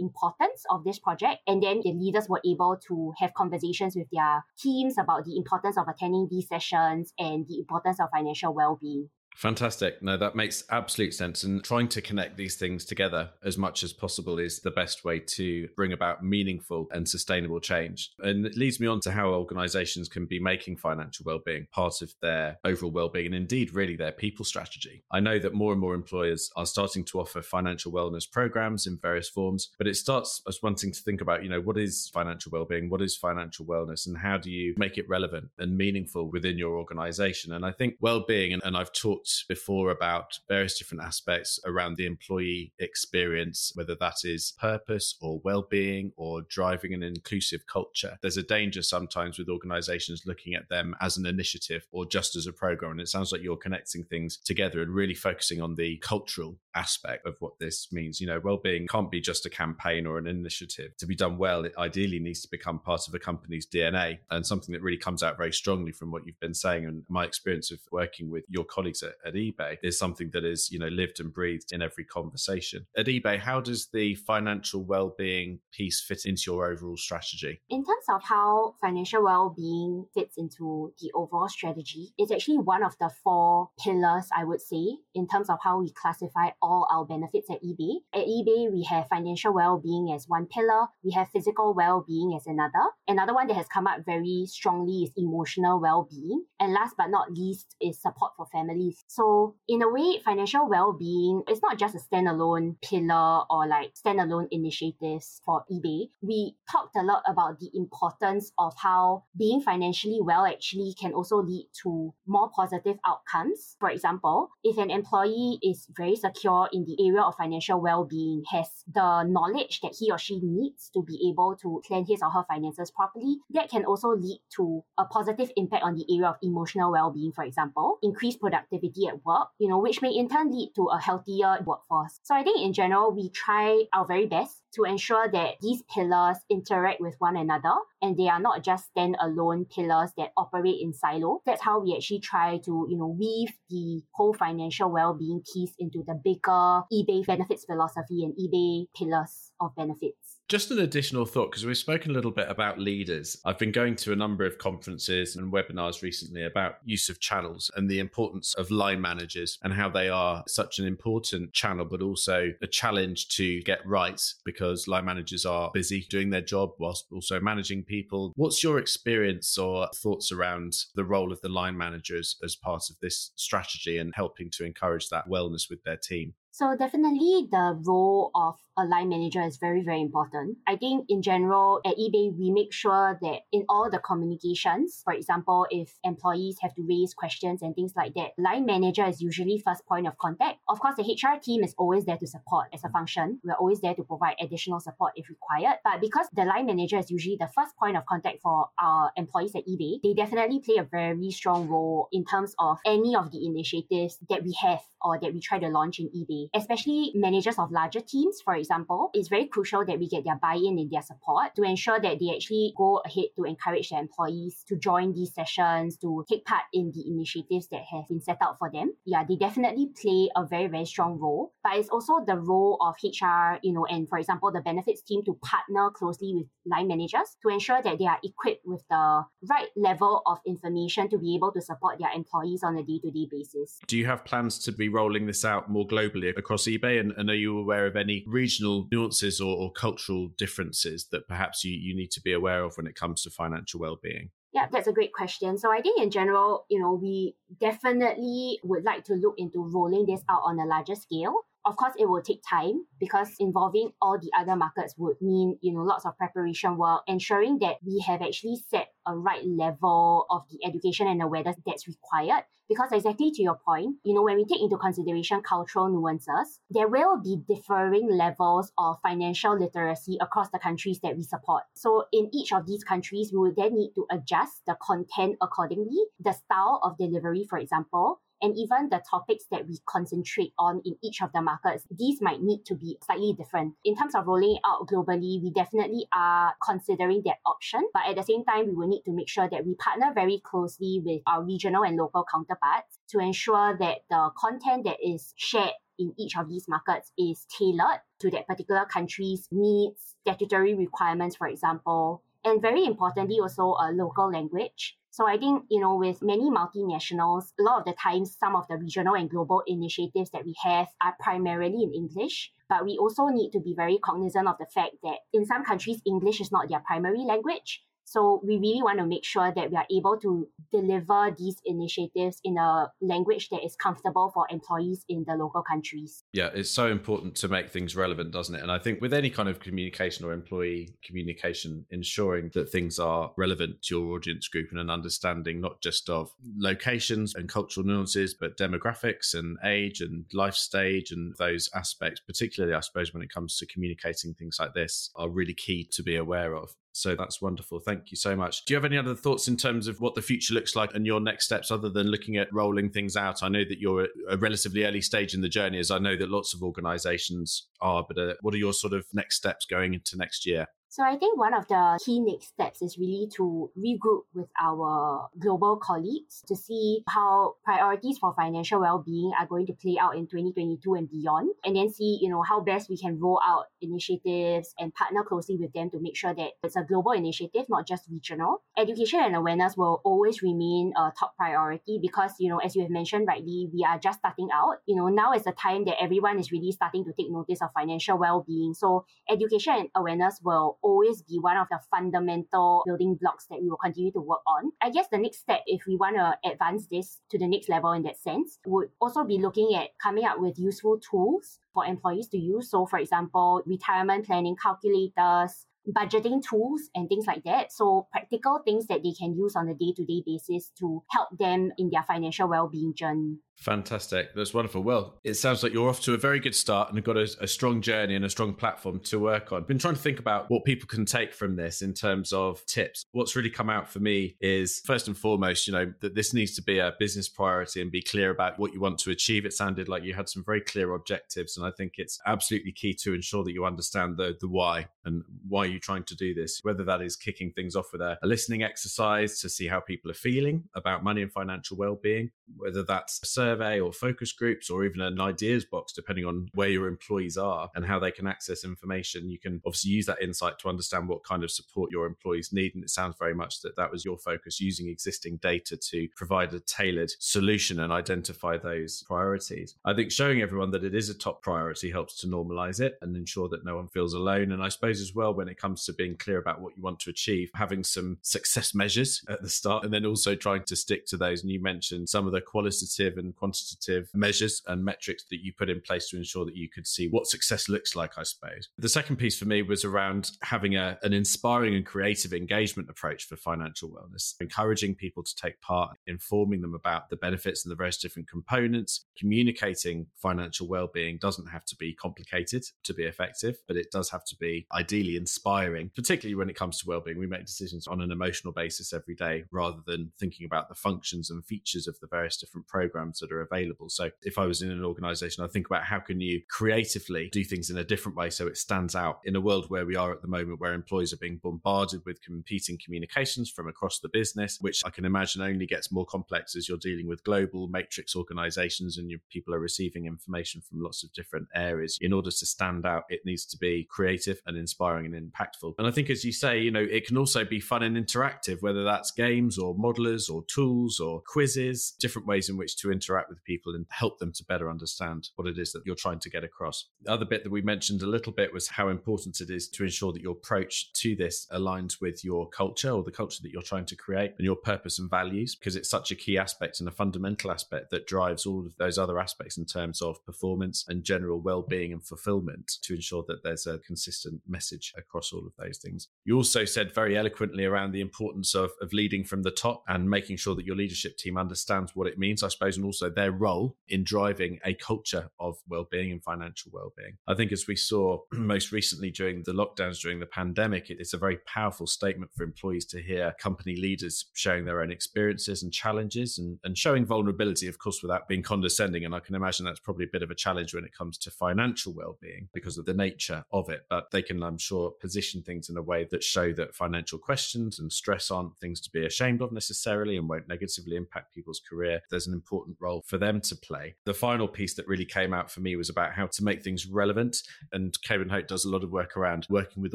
importance 0.00 0.64
of 0.70 0.84
this 0.84 0.98
project. 0.98 1.40
And 1.46 1.62
then 1.62 1.80
the 1.82 1.92
leaders 1.92 2.28
were 2.28 2.40
able 2.44 2.78
to 2.88 3.12
have 3.18 3.34
conversations 3.34 3.96
with 3.96 4.08
their 4.12 4.44
teams 4.58 4.96
about 4.98 5.24
the 5.24 5.36
importance 5.36 5.76
of 5.76 5.86
attending 5.88 6.28
these 6.30 6.48
sessions 6.48 7.12
and 7.18 7.46
the 7.46 7.58
importance 7.58 8.00
of 8.00 8.08
financial 8.10 8.54
well-being. 8.54 9.08
Fantastic. 9.38 10.02
No, 10.02 10.16
that 10.16 10.34
makes 10.34 10.64
absolute 10.68 11.14
sense. 11.14 11.44
And 11.44 11.62
trying 11.62 11.86
to 11.90 12.02
connect 12.02 12.36
these 12.36 12.56
things 12.56 12.84
together 12.84 13.30
as 13.44 13.56
much 13.56 13.84
as 13.84 13.92
possible 13.92 14.40
is 14.40 14.58
the 14.58 14.72
best 14.72 15.04
way 15.04 15.20
to 15.20 15.68
bring 15.76 15.92
about 15.92 16.24
meaningful 16.24 16.88
and 16.90 17.08
sustainable 17.08 17.60
change. 17.60 18.10
And 18.18 18.44
it 18.44 18.56
leads 18.56 18.80
me 18.80 18.88
on 18.88 18.98
to 19.02 19.12
how 19.12 19.28
organizations 19.28 20.08
can 20.08 20.26
be 20.26 20.40
making 20.40 20.78
financial 20.78 21.22
well-being 21.24 21.68
part 21.70 22.02
of 22.02 22.12
their 22.20 22.58
overall 22.64 22.90
well-being 22.90 23.26
and 23.26 23.34
indeed 23.36 23.74
really 23.74 23.94
their 23.94 24.10
people 24.10 24.44
strategy. 24.44 25.04
I 25.12 25.20
know 25.20 25.38
that 25.38 25.54
more 25.54 25.70
and 25.70 25.80
more 25.80 25.94
employers 25.94 26.50
are 26.56 26.66
starting 26.66 27.04
to 27.04 27.20
offer 27.20 27.40
financial 27.40 27.92
wellness 27.92 28.28
programs 28.28 28.88
in 28.88 28.98
various 28.98 29.28
forms, 29.28 29.70
but 29.78 29.86
it 29.86 29.94
starts 29.94 30.42
us 30.48 30.64
wanting 30.64 30.90
to 30.90 31.00
think 31.00 31.20
about, 31.20 31.44
you 31.44 31.48
know, 31.48 31.60
what 31.60 31.78
is 31.78 32.10
financial 32.12 32.50
well-being? 32.50 32.90
What 32.90 33.02
is 33.02 33.16
financial 33.16 33.66
wellness? 33.66 34.08
And 34.08 34.18
how 34.18 34.36
do 34.36 34.50
you 34.50 34.74
make 34.76 34.98
it 34.98 35.08
relevant 35.08 35.50
and 35.58 35.78
meaningful 35.78 36.28
within 36.28 36.58
your 36.58 36.76
organization? 36.76 37.52
And 37.52 37.64
I 37.64 37.70
think 37.70 37.94
well-being, 38.00 38.52
and, 38.52 38.64
and 38.64 38.76
I've 38.76 38.92
talked 38.92 39.27
talked 39.28 39.48
before 39.48 39.90
about 39.90 40.38
various 40.48 40.78
different 40.78 41.02
aspects 41.02 41.60
around 41.64 41.96
the 41.96 42.06
employee 42.06 42.72
experience, 42.78 43.72
whether 43.74 43.94
that 43.96 44.24
is 44.24 44.54
purpose 44.58 45.16
or 45.20 45.40
well-being 45.44 46.12
or 46.16 46.42
driving 46.42 46.94
an 46.94 47.02
inclusive 47.02 47.66
culture. 47.66 48.18
There's 48.22 48.36
a 48.36 48.42
danger 48.42 48.82
sometimes 48.82 49.38
with 49.38 49.48
organizations 49.48 50.22
looking 50.26 50.54
at 50.54 50.68
them 50.68 50.94
as 51.00 51.16
an 51.16 51.26
initiative 51.26 51.86
or 51.90 52.06
just 52.06 52.36
as 52.36 52.46
a 52.46 52.52
program. 52.52 52.92
And 52.92 53.00
it 53.00 53.08
sounds 53.08 53.32
like 53.32 53.42
you're 53.42 53.56
connecting 53.56 54.04
things 54.04 54.36
together 54.36 54.82
and 54.82 54.94
really 54.94 55.14
focusing 55.14 55.60
on 55.60 55.74
the 55.74 55.96
cultural 55.98 56.58
aspect 56.78 57.26
of 57.26 57.34
what 57.40 57.58
this 57.58 57.92
means. 57.92 58.20
You 58.20 58.28
know, 58.28 58.40
well-being 58.42 58.86
can't 58.86 59.10
be 59.10 59.20
just 59.20 59.44
a 59.46 59.50
campaign 59.50 60.06
or 60.06 60.18
an 60.18 60.26
initiative. 60.26 60.96
To 60.98 61.06
be 61.06 61.16
done 61.16 61.36
well, 61.36 61.64
it 61.64 61.74
ideally 61.76 62.20
needs 62.20 62.40
to 62.42 62.48
become 62.50 62.78
part 62.78 63.08
of 63.08 63.14
a 63.14 63.18
company's 63.18 63.66
DNA 63.66 64.18
and 64.30 64.46
something 64.46 64.72
that 64.72 64.82
really 64.82 64.96
comes 64.98 65.22
out 65.22 65.36
very 65.36 65.52
strongly 65.52 65.92
from 65.92 66.10
what 66.10 66.26
you've 66.26 66.40
been 66.40 66.54
saying. 66.54 66.86
And 66.86 67.02
my 67.08 67.24
experience 67.24 67.70
of 67.70 67.80
working 67.90 68.30
with 68.30 68.44
your 68.48 68.64
colleagues 68.64 69.02
at, 69.02 69.14
at 69.26 69.34
eBay 69.34 69.76
is 69.82 69.98
something 69.98 70.30
that 70.32 70.44
is, 70.44 70.70
you 70.70 70.78
know, 70.78 70.88
lived 70.88 71.20
and 71.20 71.32
breathed 71.32 71.72
in 71.72 71.82
every 71.82 72.04
conversation. 72.04 72.86
At 72.96 73.06
eBay, 73.06 73.38
how 73.38 73.60
does 73.60 73.88
the 73.92 74.14
financial 74.14 74.84
well-being 74.84 75.60
piece 75.72 76.00
fit 76.00 76.24
into 76.24 76.42
your 76.46 76.70
overall 76.70 76.96
strategy? 76.96 77.60
In 77.68 77.84
terms 77.84 78.04
of 78.08 78.22
how 78.22 78.74
financial 78.80 79.24
well-being 79.24 80.06
fits 80.14 80.36
into 80.36 80.92
the 81.00 81.10
overall 81.14 81.48
strategy, 81.48 82.12
it's 82.16 82.30
actually 82.30 82.58
one 82.58 82.82
of 82.82 82.96
the 83.00 83.10
four 83.22 83.70
pillars, 83.82 84.28
I 84.36 84.44
would 84.44 84.60
say, 84.60 84.98
in 85.14 85.26
terms 85.26 85.50
of 85.50 85.58
how 85.62 85.80
we 85.80 85.90
classify 85.90 86.50
all 86.68 86.86
our 86.92 87.06
benefits 87.06 87.50
at 87.50 87.62
eBay. 87.62 88.04
At 88.12 88.26
eBay, 88.26 88.70
we 88.70 88.86
have 88.90 89.08
financial 89.08 89.54
well-being 89.54 90.12
as 90.14 90.26
one 90.28 90.46
pillar, 90.46 90.88
we 91.02 91.12
have 91.12 91.28
physical 91.30 91.74
well-being 91.74 92.34
as 92.36 92.46
another. 92.46 92.84
Another 93.06 93.34
one 93.34 93.46
that 93.48 93.56
has 93.56 93.66
come 93.68 93.86
up 93.86 94.04
very 94.04 94.44
strongly 94.46 95.04
is 95.04 95.10
emotional 95.16 95.80
well-being. 95.80 96.44
And 96.60 96.74
last 96.74 96.94
but 96.98 97.08
not 97.08 97.32
least 97.32 97.74
is 97.80 98.00
support 98.00 98.32
for 98.36 98.46
families. 98.52 99.02
So 99.06 99.56
in 99.66 99.82
a 99.82 99.90
way, 99.90 100.20
financial 100.22 100.68
well-being 100.68 101.42
is 101.50 101.62
not 101.62 101.78
just 101.78 101.94
a 101.94 101.98
standalone 101.98 102.76
pillar 102.82 103.44
or 103.48 103.66
like 103.66 103.92
standalone 103.94 104.48
initiatives 104.50 105.40
for 105.46 105.64
eBay. 105.72 106.08
We 106.20 106.56
talked 106.70 106.96
a 106.96 107.02
lot 107.02 107.22
about 107.26 107.60
the 107.60 107.70
importance 107.74 108.52
of 108.58 108.74
how 108.76 109.24
being 109.38 109.62
financially 109.62 110.18
well 110.20 110.44
actually 110.44 110.94
can 111.00 111.12
also 111.12 111.36
lead 111.36 111.68
to 111.82 112.12
more 112.26 112.50
positive 112.54 112.98
outcomes. 113.06 113.76
For 113.80 113.88
example, 113.88 114.50
if 114.62 114.76
an 114.76 114.90
employee 114.90 115.58
is 115.62 115.86
very 115.96 116.16
secure 116.16 116.47
in 116.72 116.84
the 116.84 116.96
area 117.06 117.22
of 117.22 117.34
financial 117.36 117.80
well-being, 117.80 118.42
has 118.50 118.68
the 118.92 119.22
knowledge 119.24 119.80
that 119.82 119.94
he 119.98 120.10
or 120.10 120.18
she 120.18 120.40
needs 120.42 120.90
to 120.94 121.02
be 121.02 121.30
able 121.30 121.56
to 121.62 121.80
plan 121.86 122.04
his 122.06 122.22
or 122.22 122.30
her 122.30 122.44
finances 122.48 122.90
properly, 122.90 123.38
that 123.50 123.70
can 123.70 123.84
also 123.84 124.08
lead 124.08 124.40
to 124.56 124.82
a 124.98 125.04
positive 125.04 125.50
impact 125.56 125.84
on 125.84 125.94
the 125.94 126.06
area 126.14 126.28
of 126.28 126.36
emotional 126.42 126.92
well-being, 126.92 127.32
for 127.32 127.44
example, 127.44 127.98
increased 128.02 128.40
productivity 128.40 129.06
at 129.08 129.24
work, 129.24 129.48
you 129.58 129.68
know, 129.68 129.78
which 129.78 130.02
may 130.02 130.10
in 130.10 130.28
turn 130.28 130.50
lead 130.50 130.72
to 130.74 130.86
a 130.86 131.00
healthier 131.00 131.58
workforce. 131.64 132.20
So 132.22 132.34
I 132.34 132.42
think 132.42 132.60
in 132.64 132.72
general, 132.72 133.12
we 133.12 133.30
try 133.30 133.84
our 133.92 134.06
very 134.06 134.26
best 134.26 134.62
to 134.74 134.84
ensure 134.84 135.28
that 135.28 135.56
these 135.60 135.82
pillars 135.82 136.38
interact 136.50 137.00
with 137.00 137.14
one 137.18 137.36
another 137.36 137.74
and 138.00 138.16
they 138.16 138.28
are 138.28 138.40
not 138.40 138.62
just 138.64 138.88
standalone 138.94 139.68
pillars 139.70 140.10
that 140.16 140.30
operate 140.36 140.80
in 140.80 140.92
silo. 140.92 141.40
That's 141.44 141.62
how 141.62 141.80
we 141.80 141.94
actually 141.96 142.20
try 142.20 142.58
to, 142.64 142.86
you 142.88 142.96
know, 142.96 143.16
weave 143.18 143.52
the 143.68 144.02
whole 144.12 144.34
financial 144.34 144.90
well-being 144.90 145.42
piece 145.52 145.74
into 145.78 146.04
the 146.06 146.14
bigger 146.22 146.82
eBay 146.92 147.26
benefits 147.26 147.64
philosophy 147.64 148.24
and 148.24 148.34
eBay 148.34 148.86
pillars 148.96 149.52
of 149.60 149.74
benefits. 149.74 150.37
Just 150.48 150.70
an 150.70 150.78
additional 150.78 151.26
thought, 151.26 151.50
because 151.50 151.66
we've 151.66 151.76
spoken 151.76 152.10
a 152.10 152.14
little 152.14 152.30
bit 152.30 152.48
about 152.48 152.78
leaders. 152.78 153.36
I've 153.44 153.58
been 153.58 153.70
going 153.70 153.96
to 153.96 154.12
a 154.12 154.16
number 154.16 154.46
of 154.46 154.56
conferences 154.56 155.36
and 155.36 155.52
webinars 155.52 156.00
recently 156.00 156.42
about 156.42 156.76
use 156.86 157.10
of 157.10 157.20
channels 157.20 157.70
and 157.76 157.86
the 157.86 157.98
importance 157.98 158.54
of 158.54 158.70
line 158.70 158.98
managers 158.98 159.58
and 159.62 159.74
how 159.74 159.90
they 159.90 160.08
are 160.08 160.42
such 160.48 160.78
an 160.78 160.86
important 160.86 161.52
channel, 161.52 161.84
but 161.84 162.00
also 162.00 162.50
a 162.62 162.66
challenge 162.66 163.28
to 163.36 163.60
get 163.64 163.86
right 163.86 164.22
because 164.46 164.88
line 164.88 165.04
managers 165.04 165.44
are 165.44 165.70
busy 165.74 166.06
doing 166.08 166.30
their 166.30 166.40
job 166.40 166.70
whilst 166.78 167.04
also 167.12 167.38
managing 167.40 167.84
people. 167.84 168.32
What's 168.34 168.64
your 168.64 168.78
experience 168.78 169.58
or 169.58 169.90
thoughts 169.96 170.32
around 170.32 170.72
the 170.94 171.04
role 171.04 171.30
of 171.30 171.42
the 171.42 171.50
line 171.50 171.76
managers 171.76 172.38
as 172.42 172.56
part 172.56 172.84
of 172.88 172.96
this 173.02 173.32
strategy 173.36 173.98
and 173.98 174.14
helping 174.14 174.48
to 174.52 174.64
encourage 174.64 175.10
that 175.10 175.28
wellness 175.28 175.68
with 175.68 175.82
their 175.82 175.98
team? 175.98 176.32
So 176.58 176.74
definitely 176.76 177.46
the 177.48 177.78
role 177.86 178.32
of 178.34 178.56
a 178.76 178.84
line 178.84 179.08
manager 179.08 179.40
is 179.42 179.58
very, 179.58 179.82
very 179.82 180.00
important. 180.00 180.58
I 180.66 180.74
think 180.74 181.06
in 181.08 181.22
general 181.22 181.80
at 181.86 181.94
eBay, 181.96 182.36
we 182.36 182.50
make 182.50 182.72
sure 182.72 183.16
that 183.22 183.42
in 183.52 183.64
all 183.68 183.88
the 183.88 184.00
communications, 184.00 185.00
for 185.04 185.12
example, 185.12 185.68
if 185.70 185.94
employees 186.02 186.58
have 186.62 186.74
to 186.74 186.82
raise 186.82 187.14
questions 187.14 187.62
and 187.62 187.76
things 187.76 187.92
like 187.94 188.14
that, 188.14 188.32
line 188.38 188.66
manager 188.66 189.06
is 189.06 189.20
usually 189.20 189.62
first 189.64 189.86
point 189.86 190.08
of 190.08 190.18
contact. 190.18 190.58
Of 190.68 190.80
course, 190.80 190.96
the 190.96 191.04
HR 191.04 191.38
team 191.40 191.62
is 191.62 191.76
always 191.78 192.06
there 192.06 192.16
to 192.16 192.26
support 192.26 192.66
as 192.74 192.82
a 192.82 192.88
function. 192.88 193.38
We're 193.44 193.54
always 193.54 193.80
there 193.80 193.94
to 193.94 194.02
provide 194.02 194.34
additional 194.40 194.80
support 194.80 195.12
if 195.14 195.28
required. 195.28 195.78
But 195.84 196.00
because 196.00 196.26
the 196.32 196.44
line 196.44 196.66
manager 196.66 196.98
is 196.98 197.08
usually 197.08 197.36
the 197.38 197.50
first 197.54 197.76
point 197.76 197.96
of 197.96 198.04
contact 198.06 198.42
for 198.42 198.70
our 198.80 199.12
employees 199.16 199.54
at 199.54 199.62
eBay, 199.68 200.02
they 200.02 200.12
definitely 200.12 200.58
play 200.58 200.78
a 200.78 200.82
very 200.82 201.30
strong 201.30 201.68
role 201.68 202.08
in 202.10 202.24
terms 202.24 202.56
of 202.58 202.78
any 202.84 203.14
of 203.14 203.30
the 203.30 203.46
initiatives 203.46 204.18
that 204.28 204.42
we 204.42 204.56
have 204.60 204.80
or 205.02 205.20
that 205.20 205.32
we 205.32 205.40
try 205.40 205.60
to 205.60 205.68
launch 205.68 206.00
in 206.00 206.06
eBay, 206.08 206.47
especially 206.54 207.12
managers 207.14 207.58
of 207.58 207.70
larger 207.70 208.00
teams, 208.00 208.40
for 208.44 208.54
example, 208.54 209.10
it's 209.14 209.28
very 209.28 209.46
crucial 209.46 209.84
that 209.84 209.98
we 209.98 210.08
get 210.08 210.24
their 210.24 210.36
buy-in 210.36 210.78
and 210.78 210.90
their 210.90 211.02
support 211.02 211.54
to 211.56 211.62
ensure 211.62 212.00
that 212.00 212.18
they 212.18 212.34
actually 212.34 212.74
go 212.76 213.00
ahead 213.04 213.26
to 213.36 213.44
encourage 213.44 213.90
their 213.90 214.00
employees 214.00 214.64
to 214.68 214.76
join 214.76 215.12
these 215.12 215.34
sessions, 215.34 215.96
to 215.98 216.24
take 216.28 216.44
part 216.44 216.62
in 216.72 216.92
the 216.94 217.04
initiatives 217.08 217.68
that 217.68 217.82
have 217.90 218.08
been 218.08 218.20
set 218.20 218.38
out 218.42 218.58
for 218.58 218.70
them. 218.70 218.92
Yeah, 219.04 219.24
they 219.28 219.36
definitely 219.36 219.90
play 220.00 220.28
a 220.36 220.46
very, 220.46 220.68
very 220.68 220.84
strong 220.84 221.18
role. 221.18 221.52
But 221.62 221.76
it's 221.76 221.88
also 221.88 222.24
the 222.26 222.36
role 222.36 222.78
of 222.80 222.94
HR, 223.02 223.58
you 223.62 223.72
know, 223.72 223.86
and 223.86 224.08
for 224.08 224.18
example, 224.18 224.50
the 224.52 224.60
benefits 224.60 225.02
team 225.02 225.22
to 225.24 225.34
partner 225.42 225.90
closely 225.90 226.34
with 226.34 226.46
line 226.66 226.88
managers 226.88 227.36
to 227.42 227.48
ensure 227.48 227.82
that 227.82 227.98
they 227.98 228.06
are 228.06 228.18
equipped 228.22 228.62
with 228.64 228.82
the 228.88 229.24
right 229.48 229.68
level 229.76 230.22
of 230.26 230.38
information 230.46 231.08
to 231.10 231.18
be 231.18 231.34
able 231.34 231.52
to 231.52 231.60
support 231.60 231.98
their 231.98 232.10
employees 232.14 232.62
on 232.62 232.76
a 232.76 232.82
day-to-day 232.82 233.28
basis. 233.30 233.78
Do 233.86 233.96
you 233.96 234.06
have 234.06 234.24
plans 234.24 234.58
to 234.60 234.72
be 234.72 234.88
rolling 234.88 235.26
this 235.26 235.44
out 235.44 235.70
more 235.70 235.86
globally 235.86 236.27
across 236.36 236.64
eBay? 236.64 237.00
And, 237.00 237.12
and 237.16 237.30
are 237.30 237.34
you 237.34 237.58
aware 237.58 237.86
of 237.86 237.96
any 237.96 238.24
regional 238.26 238.86
nuances 238.90 239.40
or, 239.40 239.56
or 239.56 239.72
cultural 239.72 240.28
differences 240.36 241.06
that 241.12 241.28
perhaps 241.28 241.64
you, 241.64 241.72
you 241.72 241.94
need 241.94 242.10
to 242.12 242.20
be 242.20 242.32
aware 242.32 242.62
of 242.62 242.76
when 242.76 242.86
it 242.86 242.94
comes 242.94 243.22
to 243.22 243.30
financial 243.30 243.80
well-being? 243.80 244.30
Yeah, 244.52 244.66
that's 244.72 244.88
a 244.88 244.92
great 244.92 245.12
question. 245.12 245.58
So 245.58 245.70
I 245.72 245.80
think 245.80 246.00
in 246.00 246.10
general, 246.10 246.64
you 246.68 246.80
know, 246.80 246.94
we 246.94 247.36
definitely 247.60 248.58
would 248.64 248.84
like 248.84 249.04
to 249.04 249.14
look 249.14 249.34
into 249.36 249.62
rolling 249.62 250.06
this 250.06 250.22
out 250.28 250.42
on 250.44 250.58
a 250.58 250.64
larger 250.64 250.94
scale 250.94 251.34
Of 251.68 251.76
course, 251.76 251.92
it 251.98 252.08
will 252.08 252.22
take 252.22 252.42
time 252.48 252.86
because 252.98 253.36
involving 253.38 253.92
all 254.00 254.18
the 254.18 254.30
other 254.34 254.56
markets 254.56 254.94
would 254.96 255.20
mean, 255.20 255.58
you 255.60 255.74
know, 255.74 255.82
lots 255.82 256.06
of 256.06 256.16
preparation 256.16 256.78
work, 256.78 257.02
ensuring 257.06 257.58
that 257.58 257.76
we 257.84 258.02
have 258.06 258.22
actually 258.22 258.56
set 258.70 258.94
a 259.06 259.14
right 259.14 259.44
level 259.44 260.24
of 260.30 260.44
the 260.50 260.64
education 260.66 261.06
and 261.06 261.20
awareness 261.20 261.56
that's 261.66 261.86
required. 261.86 262.44
Because 262.70 262.90
exactly 262.92 263.32
to 263.32 263.42
your 263.42 263.60
point, 263.62 263.96
you 264.02 264.14
know, 264.14 264.22
when 264.22 264.36
we 264.36 264.46
take 264.46 264.62
into 264.62 264.78
consideration 264.78 265.42
cultural 265.42 265.90
nuances, 265.90 266.58
there 266.70 266.88
will 266.88 267.20
be 267.20 267.36
differing 267.46 268.08
levels 268.10 268.72
of 268.78 268.96
financial 269.02 269.58
literacy 269.58 270.16
across 270.22 270.48
the 270.48 270.58
countries 270.58 271.00
that 271.00 271.18
we 271.18 271.22
support. 271.22 271.64
So 271.74 272.06
in 272.12 272.30
each 272.32 272.50
of 272.50 272.66
these 272.66 272.82
countries, 272.82 273.30
we 273.30 273.40
will 273.40 273.54
then 273.54 273.74
need 273.74 273.92
to 273.96 274.06
adjust 274.10 274.62
the 274.66 274.74
content 274.80 275.36
accordingly, 275.42 275.98
the 276.18 276.32
style 276.32 276.80
of 276.82 276.96
delivery, 276.96 277.46
for 277.46 277.58
example, 277.58 278.22
and 278.40 278.56
even 278.56 278.88
the 278.90 279.02
topics 279.08 279.44
that 279.50 279.66
we 279.66 279.78
concentrate 279.86 280.52
on 280.58 280.80
in 280.84 280.96
each 281.02 281.22
of 281.22 281.32
the 281.32 281.42
markets, 281.42 281.84
these 281.90 282.20
might 282.20 282.42
need 282.42 282.64
to 282.66 282.74
be 282.74 282.98
slightly 283.04 283.34
different. 283.36 283.74
In 283.84 283.96
terms 283.96 284.14
of 284.14 284.26
rolling 284.26 284.58
out 284.64 284.86
globally, 284.86 285.42
we 285.42 285.52
definitely 285.54 286.06
are 286.14 286.54
considering 286.64 287.22
that 287.24 287.38
option, 287.46 287.88
but 287.92 288.02
at 288.08 288.16
the 288.16 288.22
same 288.22 288.44
time, 288.44 288.66
we 288.66 288.74
will 288.74 288.88
need 288.88 289.02
to 289.02 289.12
make 289.12 289.28
sure 289.28 289.48
that 289.48 289.66
we 289.66 289.74
partner 289.74 290.12
very 290.14 290.40
closely 290.44 291.02
with 291.04 291.22
our 291.26 291.42
regional 291.42 291.84
and 291.84 291.96
local 291.96 292.24
counterparts 292.32 292.98
to 293.10 293.18
ensure 293.18 293.76
that 293.78 293.98
the 294.10 294.30
content 294.38 294.84
that 294.84 294.96
is 295.04 295.32
shared 295.36 295.72
in 295.98 296.14
each 296.16 296.36
of 296.36 296.48
these 296.48 296.68
markets 296.68 297.12
is 297.18 297.44
tailored 297.56 298.00
to 298.20 298.30
that 298.30 298.46
particular 298.46 298.84
country's 298.84 299.48
needs, 299.50 300.16
statutory 300.20 300.74
requirements, 300.74 301.36
for 301.36 301.48
example, 301.48 302.22
and 302.44 302.62
very 302.62 302.84
importantly, 302.84 303.38
also 303.40 303.74
a 303.78 303.92
local 303.92 304.30
language 304.30 304.98
so 305.18 305.26
I 305.26 305.36
think, 305.36 305.64
you 305.68 305.80
know, 305.80 305.96
with 305.96 306.22
many 306.22 306.48
multinationals, 306.48 307.52
a 307.58 307.62
lot 307.64 307.80
of 307.80 307.84
the 307.86 307.94
times 308.00 308.36
some 308.38 308.54
of 308.54 308.68
the 308.68 308.76
regional 308.76 309.16
and 309.16 309.28
global 309.28 309.64
initiatives 309.66 310.30
that 310.30 310.44
we 310.44 310.54
have 310.62 310.86
are 311.02 311.16
primarily 311.18 311.82
in 311.82 311.92
English. 311.92 312.52
But 312.68 312.84
we 312.84 312.98
also 312.98 313.26
need 313.26 313.50
to 313.50 313.58
be 313.58 313.74
very 313.74 313.98
cognizant 313.98 314.46
of 314.46 314.58
the 314.58 314.66
fact 314.66 314.92
that 315.02 315.18
in 315.32 315.44
some 315.44 315.64
countries, 315.64 316.00
English 316.06 316.40
is 316.40 316.52
not 316.52 316.68
their 316.68 316.84
primary 316.86 317.24
language. 317.24 317.82
So 318.10 318.40
we 318.42 318.56
really 318.56 318.82
want 318.82 318.98
to 319.00 319.06
make 319.06 319.26
sure 319.26 319.52
that 319.54 319.70
we 319.70 319.76
are 319.76 319.84
able 319.90 320.16
to 320.20 320.48
deliver 320.72 321.30
these 321.36 321.56
initiatives 321.66 322.40
in 322.42 322.56
a 322.56 322.90
language 323.02 323.50
that 323.50 323.62
is 323.62 323.76
comfortable 323.76 324.30
for 324.32 324.46
employees 324.48 325.04
in 325.10 325.26
the 325.28 325.34
local 325.34 325.62
countries. 325.62 326.24
Yeah, 326.32 326.48
it's 326.54 326.70
so 326.70 326.86
important 326.86 327.34
to 327.36 327.48
make 327.48 327.68
things 327.68 327.94
relevant, 327.94 328.30
doesn't 328.32 328.54
it? 328.54 328.62
And 328.62 328.72
I 328.72 328.78
think 328.78 329.02
with 329.02 329.12
any 329.12 329.28
kind 329.28 329.46
of 329.46 329.60
communication 329.60 330.24
or 330.24 330.32
employee 330.32 330.96
communication, 331.04 331.84
ensuring 331.90 332.50
that 332.54 332.70
things 332.70 332.98
are 332.98 333.30
relevant 333.36 333.82
to 333.82 333.98
your 333.98 334.16
audience 334.16 334.48
group 334.48 334.68
and 334.70 334.80
an 334.80 334.88
understanding 334.88 335.60
not 335.60 335.82
just 335.82 336.08
of 336.08 336.30
locations 336.56 337.34
and 337.34 337.46
cultural 337.46 337.84
nuances, 337.84 338.32
but 338.32 338.56
demographics 338.56 339.34
and 339.34 339.58
age 339.66 340.00
and 340.00 340.24
life 340.32 340.54
stage 340.54 341.10
and 341.10 341.34
those 341.38 341.68
aspects, 341.74 342.22
particularly, 342.26 342.74
I 342.74 342.80
suppose, 342.80 343.12
when 343.12 343.22
it 343.22 343.30
comes 343.30 343.58
to 343.58 343.66
communicating 343.66 344.32
things 344.32 344.56
like 344.58 344.72
this, 344.72 345.10
are 345.14 345.28
really 345.28 345.52
key 345.52 345.86
to 345.92 346.02
be 346.02 346.16
aware 346.16 346.56
of. 346.56 346.74
So 346.98 347.14
that's 347.14 347.40
wonderful. 347.40 347.80
Thank 347.80 348.10
you 348.10 348.16
so 348.16 348.34
much. 348.34 348.64
Do 348.64 348.74
you 348.74 348.76
have 348.76 348.84
any 348.84 348.98
other 348.98 349.14
thoughts 349.14 349.48
in 349.48 349.56
terms 349.56 349.86
of 349.86 350.00
what 350.00 350.14
the 350.14 350.22
future 350.22 350.54
looks 350.54 350.74
like 350.74 350.94
and 350.94 351.06
your 351.06 351.20
next 351.20 351.44
steps 351.44 351.70
other 351.70 351.88
than 351.88 352.08
looking 352.08 352.36
at 352.36 352.52
rolling 352.52 352.90
things 352.90 353.16
out? 353.16 353.42
I 353.42 353.48
know 353.48 353.64
that 353.68 353.78
you're 353.78 354.02
at 354.02 354.10
a 354.28 354.36
relatively 354.36 354.84
early 354.84 355.00
stage 355.00 355.34
in 355.34 355.40
the 355.40 355.48
journey, 355.48 355.78
as 355.78 355.90
I 355.90 355.98
know 355.98 356.16
that 356.16 356.30
lots 356.30 356.54
of 356.54 356.62
organizations 356.62 357.68
are, 357.80 358.04
but 358.06 358.18
uh, 358.18 358.34
what 358.40 358.54
are 358.54 358.58
your 358.58 358.72
sort 358.72 358.92
of 358.92 359.06
next 359.12 359.36
steps 359.36 359.66
going 359.66 359.94
into 359.94 360.16
next 360.16 360.44
year? 360.44 360.66
So 360.90 361.02
I 361.02 361.16
think 361.18 361.38
one 361.38 361.52
of 361.52 361.68
the 361.68 361.98
key 362.02 362.18
next 362.20 362.48
steps 362.48 362.80
is 362.80 362.96
really 362.96 363.28
to 363.36 363.70
regroup 363.76 364.22
with 364.34 364.48
our 364.58 365.28
global 365.38 365.76
colleagues 365.76 366.42
to 366.48 366.56
see 366.56 367.04
how 367.06 367.56
priorities 367.62 368.16
for 368.16 368.32
financial 368.34 368.80
well-being 368.80 369.32
are 369.38 369.46
going 369.46 369.66
to 369.66 369.74
play 369.74 369.98
out 370.00 370.16
in 370.16 370.26
2022 370.26 370.94
and 370.94 371.10
beyond, 371.10 371.50
and 371.62 371.76
then 371.76 371.92
see, 371.92 372.18
you 372.22 372.30
know, 372.30 372.42
how 372.42 372.60
best 372.60 372.88
we 372.88 372.96
can 372.96 373.20
roll 373.20 373.38
out 373.46 373.66
initiatives 373.82 374.74
and 374.78 374.94
partner 374.94 375.22
closely 375.22 375.56
with 375.56 375.72
them 375.74 375.90
to 375.90 376.00
make 376.00 376.16
sure 376.16 376.34
that 376.34 376.52
it's 376.62 376.76
a 376.76 376.82
global 376.82 377.12
initiative, 377.12 377.66
not 377.68 377.86
just 377.86 378.08
regional. 378.10 378.62
Education 378.78 379.20
and 379.20 379.36
awareness 379.36 379.76
will 379.76 380.00
always 380.04 380.42
remain 380.42 380.94
a 380.96 381.12
top 381.18 381.36
priority 381.36 381.98
because, 382.00 382.32
you 382.38 382.48
know, 382.48 382.58
as 382.58 382.74
you 382.74 382.80
have 382.80 382.90
mentioned 382.90 383.26
rightly, 383.28 383.68
we 383.74 383.84
are 383.86 383.98
just 383.98 384.20
starting 384.20 384.48
out. 384.54 384.78
You 384.86 384.96
know, 384.96 385.08
now 385.08 385.34
is 385.34 385.44
the 385.44 385.52
time 385.52 385.84
that 385.84 386.00
everyone 386.00 386.38
is 386.38 386.50
really 386.50 386.72
starting 386.72 387.04
to 387.04 387.12
take 387.12 387.30
notice 387.30 387.60
of 387.60 387.68
financial 387.74 388.16
well-being. 388.16 388.72
So 388.72 389.04
education 389.30 389.74
and 389.74 389.88
awareness 389.94 390.40
will 390.42 390.77
always 390.82 391.22
be 391.22 391.38
one 391.38 391.56
of 391.56 391.66
the 391.70 391.78
fundamental 391.90 392.82
building 392.86 393.16
blocks 393.20 393.46
that 393.50 393.60
we 393.60 393.68
will 393.68 393.76
continue 393.76 394.12
to 394.12 394.20
work 394.20 394.40
on. 394.46 394.72
I 394.80 394.90
guess 394.90 395.08
the 395.10 395.18
next 395.18 395.38
step, 395.38 395.62
if 395.66 395.82
we 395.86 395.96
want 395.96 396.16
to 396.16 396.50
advance 396.50 396.86
this 396.90 397.20
to 397.30 397.38
the 397.38 397.46
next 397.46 397.68
level 397.68 397.92
in 397.92 398.02
that 398.04 398.18
sense, 398.18 398.58
would 398.66 398.88
also 399.00 399.24
be 399.24 399.38
looking 399.38 399.74
at 399.74 399.90
coming 400.02 400.24
up 400.24 400.40
with 400.40 400.58
useful 400.58 400.98
tools 400.98 401.58
for 401.74 401.84
employees 401.84 402.28
to 402.28 402.38
use. 402.38 402.70
So, 402.70 402.86
for 402.86 402.98
example, 402.98 403.62
retirement 403.66 404.26
planning 404.26 404.56
calculators, 404.60 405.66
budgeting 405.88 406.42
tools 406.42 406.90
and 406.94 407.08
things 407.08 407.26
like 407.26 407.44
that. 407.44 407.72
So 407.72 408.08
practical 408.12 408.60
things 408.64 408.86
that 408.88 409.02
they 409.02 409.12
can 409.12 409.34
use 409.34 409.56
on 409.56 409.68
a 409.68 409.74
day-to-day 409.74 410.22
basis 410.26 410.70
to 410.78 411.02
help 411.10 411.28
them 411.38 411.72
in 411.78 411.90
their 411.90 412.02
financial 412.02 412.48
well-being 412.48 412.94
journey. 412.94 413.38
Fantastic. 413.58 414.34
That's 414.34 414.54
wonderful. 414.54 414.84
Well, 414.84 415.18
it 415.24 415.34
sounds 415.34 415.64
like 415.64 415.72
you're 415.72 415.88
off 415.88 416.00
to 416.02 416.14
a 416.14 416.16
very 416.16 416.38
good 416.38 416.54
start 416.54 416.88
and 416.88 416.96
have 416.96 417.04
got 417.04 417.16
a, 417.16 417.28
a, 417.40 417.48
strong 417.48 417.80
journey 417.80 418.14
and 418.14 418.24
a 418.24 418.30
strong 418.30 418.54
platform 418.54 419.00
to 419.00 419.18
work 419.18 419.50
on. 419.50 419.64
Been 419.64 419.80
trying 419.80 419.96
to 419.96 420.00
think 420.00 420.20
about 420.20 420.48
what 420.48 420.64
people 420.64 420.86
can 420.86 421.04
take 421.04 421.34
from 421.34 421.56
this 421.56 421.82
in 421.82 421.92
terms 421.92 422.32
of 422.32 422.64
tips. 422.66 423.04
What's 423.10 423.34
really 423.34 423.50
come 423.50 423.68
out 423.68 423.88
for 423.88 423.98
me 423.98 424.36
is 424.40 424.80
first 424.86 425.08
and 425.08 425.18
foremost, 425.18 425.66
you 425.66 425.72
know, 425.72 425.92
that 426.00 426.14
this 426.14 426.32
needs 426.32 426.54
to 426.54 426.62
be 426.62 426.78
a 426.78 426.94
business 427.00 427.28
priority 427.28 427.82
and 427.82 427.90
be 427.90 428.00
clear 428.00 428.30
about 428.30 428.60
what 428.60 428.72
you 428.72 428.80
want 428.80 428.98
to 429.00 429.10
achieve. 429.10 429.44
It 429.44 429.52
sounded 429.52 429.88
like 429.88 430.04
you 430.04 430.14
had 430.14 430.28
some 430.28 430.44
very 430.44 430.60
clear 430.60 430.94
objectives, 430.94 431.56
and 431.56 431.66
I 431.66 431.72
think 431.72 431.94
it's 431.96 432.20
absolutely 432.26 432.70
key 432.70 432.94
to 433.02 433.12
ensure 433.12 433.42
that 433.42 433.52
you 433.52 433.64
understand 433.64 434.16
the 434.16 434.36
the 434.40 434.48
why 434.48 434.86
and 435.04 435.24
why 435.48 435.64
you're 435.64 435.80
trying 435.80 436.04
to 436.04 436.14
do 436.14 436.32
this. 436.32 436.60
Whether 436.62 436.84
that 436.84 437.02
is 437.02 437.16
kicking 437.16 437.50
things 437.50 437.74
off 437.74 437.92
with 437.92 438.02
a, 438.02 438.18
a 438.22 438.26
listening 438.26 438.62
exercise 438.62 439.40
to 439.40 439.48
see 439.48 439.66
how 439.66 439.80
people 439.80 440.12
are 440.12 440.14
feeling 440.14 440.62
about 440.76 441.02
money 441.02 441.22
and 441.22 441.32
financial 441.32 441.76
well-being, 441.76 442.30
whether 442.56 442.84
that's 442.84 443.20
a 443.22 443.26
survey 443.48 443.80
or 443.80 443.92
focus 443.92 444.32
groups 444.32 444.68
or 444.68 444.84
even 444.84 445.00
an 445.00 445.20
ideas 445.20 445.64
box, 445.64 445.92
depending 445.92 446.26
on 446.26 446.48
where 446.54 446.68
your 446.68 446.86
employees 446.86 447.36
are 447.38 447.70
and 447.74 447.84
how 447.84 447.98
they 447.98 448.10
can 448.10 448.26
access 448.26 448.64
information. 448.64 449.30
You 449.30 449.38
can 449.38 449.62
obviously 449.64 449.92
use 449.92 450.06
that 450.06 450.20
insight 450.20 450.58
to 450.60 450.68
understand 450.68 451.08
what 451.08 451.24
kind 451.24 451.42
of 451.42 451.50
support 451.50 451.90
your 451.90 452.06
employees 452.06 452.52
need. 452.52 452.74
And 452.74 452.84
it 452.84 452.90
sounds 452.90 453.16
very 453.18 453.34
much 453.34 453.62
that 453.62 453.76
that 453.76 453.90
was 453.90 454.04
your 454.04 454.18
focus 454.18 454.60
using 454.60 454.88
existing 454.88 455.38
data 455.38 455.76
to 455.76 456.08
provide 456.14 456.52
a 456.52 456.60
tailored 456.60 457.12
solution 457.18 457.80
and 457.80 457.92
identify 457.92 458.58
those 458.58 459.02
priorities. 459.06 459.74
I 459.84 459.94
think 459.94 460.12
showing 460.12 460.42
everyone 460.42 460.70
that 460.72 460.84
it 460.84 460.94
is 460.94 461.08
a 461.08 461.14
top 461.14 461.42
priority 461.42 461.90
helps 461.90 462.20
to 462.20 462.26
normalize 462.26 462.80
it 462.80 462.98
and 463.00 463.16
ensure 463.16 463.48
that 463.48 463.64
no 463.64 463.76
one 463.76 463.88
feels 463.88 464.12
alone. 464.14 464.52
And 464.52 464.62
I 464.62 464.68
suppose 464.68 465.00
as 465.00 465.14
well, 465.14 465.32
when 465.32 465.48
it 465.48 465.58
comes 465.58 465.84
to 465.86 465.92
being 465.92 466.16
clear 466.16 466.38
about 466.38 466.60
what 466.60 466.76
you 466.76 466.82
want 466.82 467.00
to 467.00 467.10
achieve, 467.10 467.50
having 467.54 467.82
some 467.82 468.18
success 468.22 468.74
measures 468.74 469.22
at 469.28 469.42
the 469.42 469.48
start 469.48 469.84
and 469.84 469.92
then 469.92 470.04
also 470.04 470.34
trying 470.34 470.64
to 470.64 470.76
stick 470.76 471.06
to 471.06 471.16
those. 471.16 471.42
And 471.42 471.50
you 471.50 471.62
mentioned 471.62 472.08
some 472.08 472.26
of 472.26 472.32
the 472.32 472.40
qualitative 472.40 473.16
and 473.16 473.34
quantitative 473.38 474.08
measures 474.14 474.62
and 474.66 474.84
metrics 474.84 475.24
that 475.30 475.42
you 475.42 475.52
put 475.56 475.70
in 475.70 475.80
place 475.80 476.08
to 476.08 476.16
ensure 476.16 476.44
that 476.44 476.56
you 476.56 476.68
could 476.68 476.86
see 476.86 477.08
what 477.08 477.26
success 477.26 477.68
looks 477.68 477.94
like, 477.94 478.18
I 478.18 478.22
suppose. 478.22 478.68
The 478.78 478.88
second 478.88 479.16
piece 479.16 479.38
for 479.38 479.44
me 479.46 479.62
was 479.62 479.84
around 479.84 480.32
having 480.42 480.76
a, 480.76 480.98
an 481.02 481.12
inspiring 481.12 481.74
and 481.74 481.86
creative 481.86 482.32
engagement 482.32 482.90
approach 482.90 483.26
for 483.26 483.36
financial 483.36 483.90
wellness, 483.90 484.34
encouraging 484.40 484.94
people 484.94 485.22
to 485.22 485.34
take 485.36 485.60
part, 485.60 485.96
informing 486.06 486.60
them 486.60 486.74
about 486.74 487.10
the 487.10 487.16
benefits 487.16 487.64
and 487.64 487.72
the 487.72 487.76
various 487.76 487.98
different 487.98 488.28
components. 488.28 489.06
Communicating 489.16 490.06
financial 490.16 490.68
well-being 490.68 491.18
doesn't 491.20 491.46
have 491.46 491.64
to 491.66 491.76
be 491.76 491.94
complicated 491.94 492.64
to 492.84 492.94
be 492.94 493.04
effective, 493.04 493.56
but 493.66 493.76
it 493.76 493.90
does 493.90 494.10
have 494.10 494.24
to 494.24 494.36
be 494.36 494.66
ideally 494.72 495.16
inspiring, 495.16 495.90
particularly 495.94 496.34
when 496.34 496.50
it 496.50 496.56
comes 496.56 496.78
to 496.78 496.88
well-being. 496.88 497.18
We 497.18 497.26
make 497.26 497.46
decisions 497.46 497.86
on 497.86 498.00
an 498.00 498.10
emotional 498.10 498.52
basis 498.52 498.92
every 498.92 499.14
day 499.14 499.44
rather 499.50 499.80
than 499.86 500.12
thinking 500.18 500.46
about 500.46 500.68
the 500.68 500.74
functions 500.74 501.30
and 501.30 501.44
features 501.44 501.86
of 501.86 501.98
the 502.00 502.06
various 502.06 502.36
different 502.36 502.66
programs 502.66 503.22
that 503.28 503.34
are 503.34 503.40
available. 503.40 503.88
So 503.88 504.10
if 504.22 504.38
I 504.38 504.46
was 504.46 504.62
in 504.62 504.70
an 504.70 504.84
organization, 504.84 505.44
I 505.44 505.48
think 505.48 505.66
about 505.66 505.84
how 505.84 506.00
can 506.00 506.20
you 506.20 506.42
creatively 506.48 507.28
do 507.32 507.44
things 507.44 507.70
in 507.70 507.78
a 507.78 507.84
different 507.84 508.16
way 508.16 508.30
so 508.30 508.46
it 508.46 508.56
stands 508.56 508.94
out 508.94 509.20
in 509.24 509.36
a 509.36 509.40
world 509.40 509.66
where 509.68 509.86
we 509.86 509.96
are 509.96 510.12
at 510.12 510.22
the 510.22 510.28
moment 510.28 510.60
where 510.60 510.72
employees 510.72 511.12
are 511.12 511.18
being 511.18 511.40
bombarded 511.42 512.00
with 512.04 512.22
competing 512.22 512.78
communications 512.82 513.50
from 513.50 513.68
across 513.68 514.00
the 514.00 514.08
business, 514.08 514.58
which 514.60 514.84
I 514.84 514.90
can 514.90 515.04
imagine 515.04 515.42
only 515.42 515.66
gets 515.66 515.92
more 515.92 516.06
complex 516.06 516.56
as 516.56 516.68
you're 516.68 516.78
dealing 516.78 517.06
with 517.06 517.24
global 517.24 517.68
matrix 517.68 518.16
organizations 518.16 518.98
and 518.98 519.10
your 519.10 519.20
people 519.30 519.54
are 519.54 519.60
receiving 519.60 520.06
information 520.06 520.60
from 520.60 520.80
lots 520.80 521.04
of 521.04 521.12
different 521.12 521.48
areas. 521.54 521.98
In 522.00 522.12
order 522.12 522.30
to 522.30 522.46
stand 522.46 522.86
out, 522.86 523.04
it 523.08 523.20
needs 523.24 523.44
to 523.46 523.58
be 523.58 523.86
creative 523.90 524.40
and 524.46 524.56
inspiring 524.56 525.06
and 525.06 525.32
impactful. 525.32 525.74
And 525.78 525.86
I 525.86 525.90
think, 525.90 526.10
as 526.10 526.24
you 526.24 526.32
say, 526.32 526.60
you 526.60 526.70
know, 526.70 526.86
it 526.90 527.06
can 527.06 527.16
also 527.16 527.44
be 527.44 527.60
fun 527.60 527.82
and 527.82 527.96
interactive, 527.96 528.62
whether 528.62 528.84
that's 528.84 529.10
games 529.10 529.58
or 529.58 529.74
modelers 529.74 530.30
or 530.30 530.44
tools 530.44 531.00
or 531.00 531.20
quizzes, 531.20 531.92
different 531.98 532.26
ways 532.26 532.48
in 532.48 532.56
which 532.56 532.76
to 532.78 532.92
interact 532.92 533.07
with 533.28 533.44
people 533.44 533.74
and 533.74 533.86
help 533.90 534.18
them 534.18 534.32
to 534.32 534.44
better 534.44 534.70
understand 534.70 535.30
what 535.36 535.48
it 535.48 535.58
is 535.58 535.72
that 535.72 535.84
you're 535.86 535.94
trying 535.94 536.18
to 536.20 536.30
get 536.30 536.44
across. 536.44 536.86
The 537.02 537.12
other 537.12 537.24
bit 537.24 537.44
that 537.44 537.50
we 537.50 537.62
mentioned 537.62 538.02
a 538.02 538.06
little 538.06 538.32
bit 538.32 538.52
was 538.52 538.68
how 538.68 538.88
important 538.88 539.40
it 539.40 539.50
is 539.50 539.68
to 539.70 539.84
ensure 539.84 540.12
that 540.12 540.22
your 540.22 540.32
approach 540.32 540.92
to 540.94 541.14
this 541.16 541.46
aligns 541.52 542.00
with 542.00 542.24
your 542.24 542.48
culture 542.48 542.90
or 542.90 543.02
the 543.02 543.10
culture 543.10 543.42
that 543.42 543.50
you're 543.50 543.62
trying 543.62 543.86
to 543.86 543.96
create 543.96 544.34
and 544.38 544.44
your 544.44 544.56
purpose 544.56 544.98
and 544.98 545.10
values, 545.10 545.54
because 545.54 545.76
it's 545.76 545.90
such 545.90 546.10
a 546.10 546.16
key 546.16 546.38
aspect 546.38 546.80
and 546.80 546.88
a 546.88 546.92
fundamental 546.92 547.50
aspect 547.50 547.90
that 547.90 548.06
drives 548.06 548.46
all 548.46 548.66
of 548.66 548.76
those 548.76 548.98
other 548.98 549.18
aspects 549.18 549.56
in 549.56 549.64
terms 549.64 550.02
of 550.02 550.24
performance 550.24 550.84
and 550.88 551.04
general 551.04 551.40
well-being 551.40 551.92
and 551.92 552.04
fulfillment 552.04 552.72
to 552.82 552.94
ensure 552.94 553.24
that 553.28 553.42
there's 553.42 553.66
a 553.66 553.78
consistent 553.78 554.40
message 554.48 554.92
across 554.96 555.32
all 555.32 555.46
of 555.46 555.52
those 555.58 555.78
things. 555.78 556.08
You 556.24 556.36
also 556.36 556.64
said 556.64 556.94
very 556.94 557.16
eloquently 557.16 557.64
around 557.64 557.92
the 557.92 558.00
importance 558.00 558.54
of, 558.54 558.72
of 558.80 558.92
leading 558.92 559.24
from 559.24 559.42
the 559.42 559.50
top 559.50 559.84
and 559.86 560.10
making 560.10 560.36
sure 560.36 560.54
that 560.54 560.66
your 560.66 560.76
leadership 560.76 561.16
team 561.16 561.38
understands 561.38 561.94
what 561.94 562.06
it 562.06 562.18
means, 562.18 562.42
I 562.42 562.48
suppose, 562.48 562.76
and 562.76 562.84
also 562.84 562.97
their 563.00 563.32
role 563.32 563.76
in 563.88 564.04
driving 564.04 564.58
a 564.64 564.74
culture 564.74 565.30
of 565.40 565.56
well-being 565.68 566.12
and 566.12 566.22
financial 566.22 566.70
well-being. 566.72 567.16
I 567.26 567.34
think 567.34 567.52
as 567.52 567.66
we 567.66 567.76
saw 567.76 568.18
most 568.32 568.72
recently 568.72 569.10
during 569.10 569.42
the 569.42 569.52
lockdowns 569.52 570.00
during 570.00 570.20
the 570.20 570.26
pandemic, 570.26 570.90
it's 570.90 571.14
a 571.14 571.18
very 571.18 571.38
powerful 571.46 571.86
statement 571.86 572.32
for 572.34 572.42
employees 572.42 572.84
to 572.86 573.02
hear 573.02 573.34
company 573.38 573.76
leaders 573.76 574.26
sharing 574.34 574.64
their 574.64 574.82
own 574.82 574.90
experiences 574.90 575.62
and 575.62 575.72
challenges 575.72 576.38
and, 576.38 576.58
and 576.64 576.76
showing 576.76 577.06
vulnerability, 577.06 577.68
of 577.68 577.78
course, 577.78 578.02
without 578.02 578.28
being 578.28 578.42
condescending. 578.42 579.04
And 579.04 579.14
I 579.14 579.20
can 579.20 579.34
imagine 579.34 579.64
that's 579.64 579.80
probably 579.80 580.04
a 580.04 580.12
bit 580.12 580.22
of 580.22 580.30
a 580.30 580.34
challenge 580.34 580.74
when 580.74 580.84
it 580.84 580.96
comes 580.96 581.18
to 581.18 581.30
financial 581.30 581.92
well-being 581.94 582.48
because 582.52 582.78
of 582.78 582.86
the 582.86 582.94
nature 582.94 583.44
of 583.52 583.68
it. 583.68 583.86
But 583.88 584.10
they 584.10 584.22
can, 584.22 584.42
I'm 584.42 584.58
sure, 584.58 584.90
position 585.00 585.42
things 585.42 585.68
in 585.68 585.76
a 585.76 585.82
way 585.82 586.06
that 586.10 586.24
show 586.24 586.52
that 586.54 586.74
financial 586.74 587.18
questions 587.18 587.78
and 587.78 587.92
stress 587.92 588.30
aren't 588.30 588.56
things 588.58 588.80
to 588.82 588.90
be 588.90 589.04
ashamed 589.04 589.42
of 589.42 589.52
necessarily 589.52 590.16
and 590.16 590.28
won't 590.28 590.48
negatively 590.48 590.96
impact 590.96 591.34
people's 591.34 591.60
career. 591.68 592.00
There's 592.10 592.26
an 592.26 592.34
important 592.34 592.76
role 592.80 592.87
for 593.06 593.18
them 593.18 593.40
to 593.42 593.56
play. 593.56 593.94
The 594.04 594.14
final 594.14 594.48
piece 594.48 594.74
that 594.74 594.88
really 594.88 595.04
came 595.04 595.32
out 595.32 595.50
for 595.50 595.60
me 595.60 595.76
was 595.76 595.88
about 595.88 596.12
how 596.12 596.26
to 596.26 596.44
make 596.44 596.62
things 596.62 596.86
relevant. 596.86 597.42
And 597.72 597.96
and 598.10 598.30
Hope 598.30 598.46
does 598.46 598.64
a 598.64 598.70
lot 598.70 598.84
of 598.84 598.90
work 598.90 599.16
around 599.16 599.46
working 599.48 599.82
with 599.82 599.94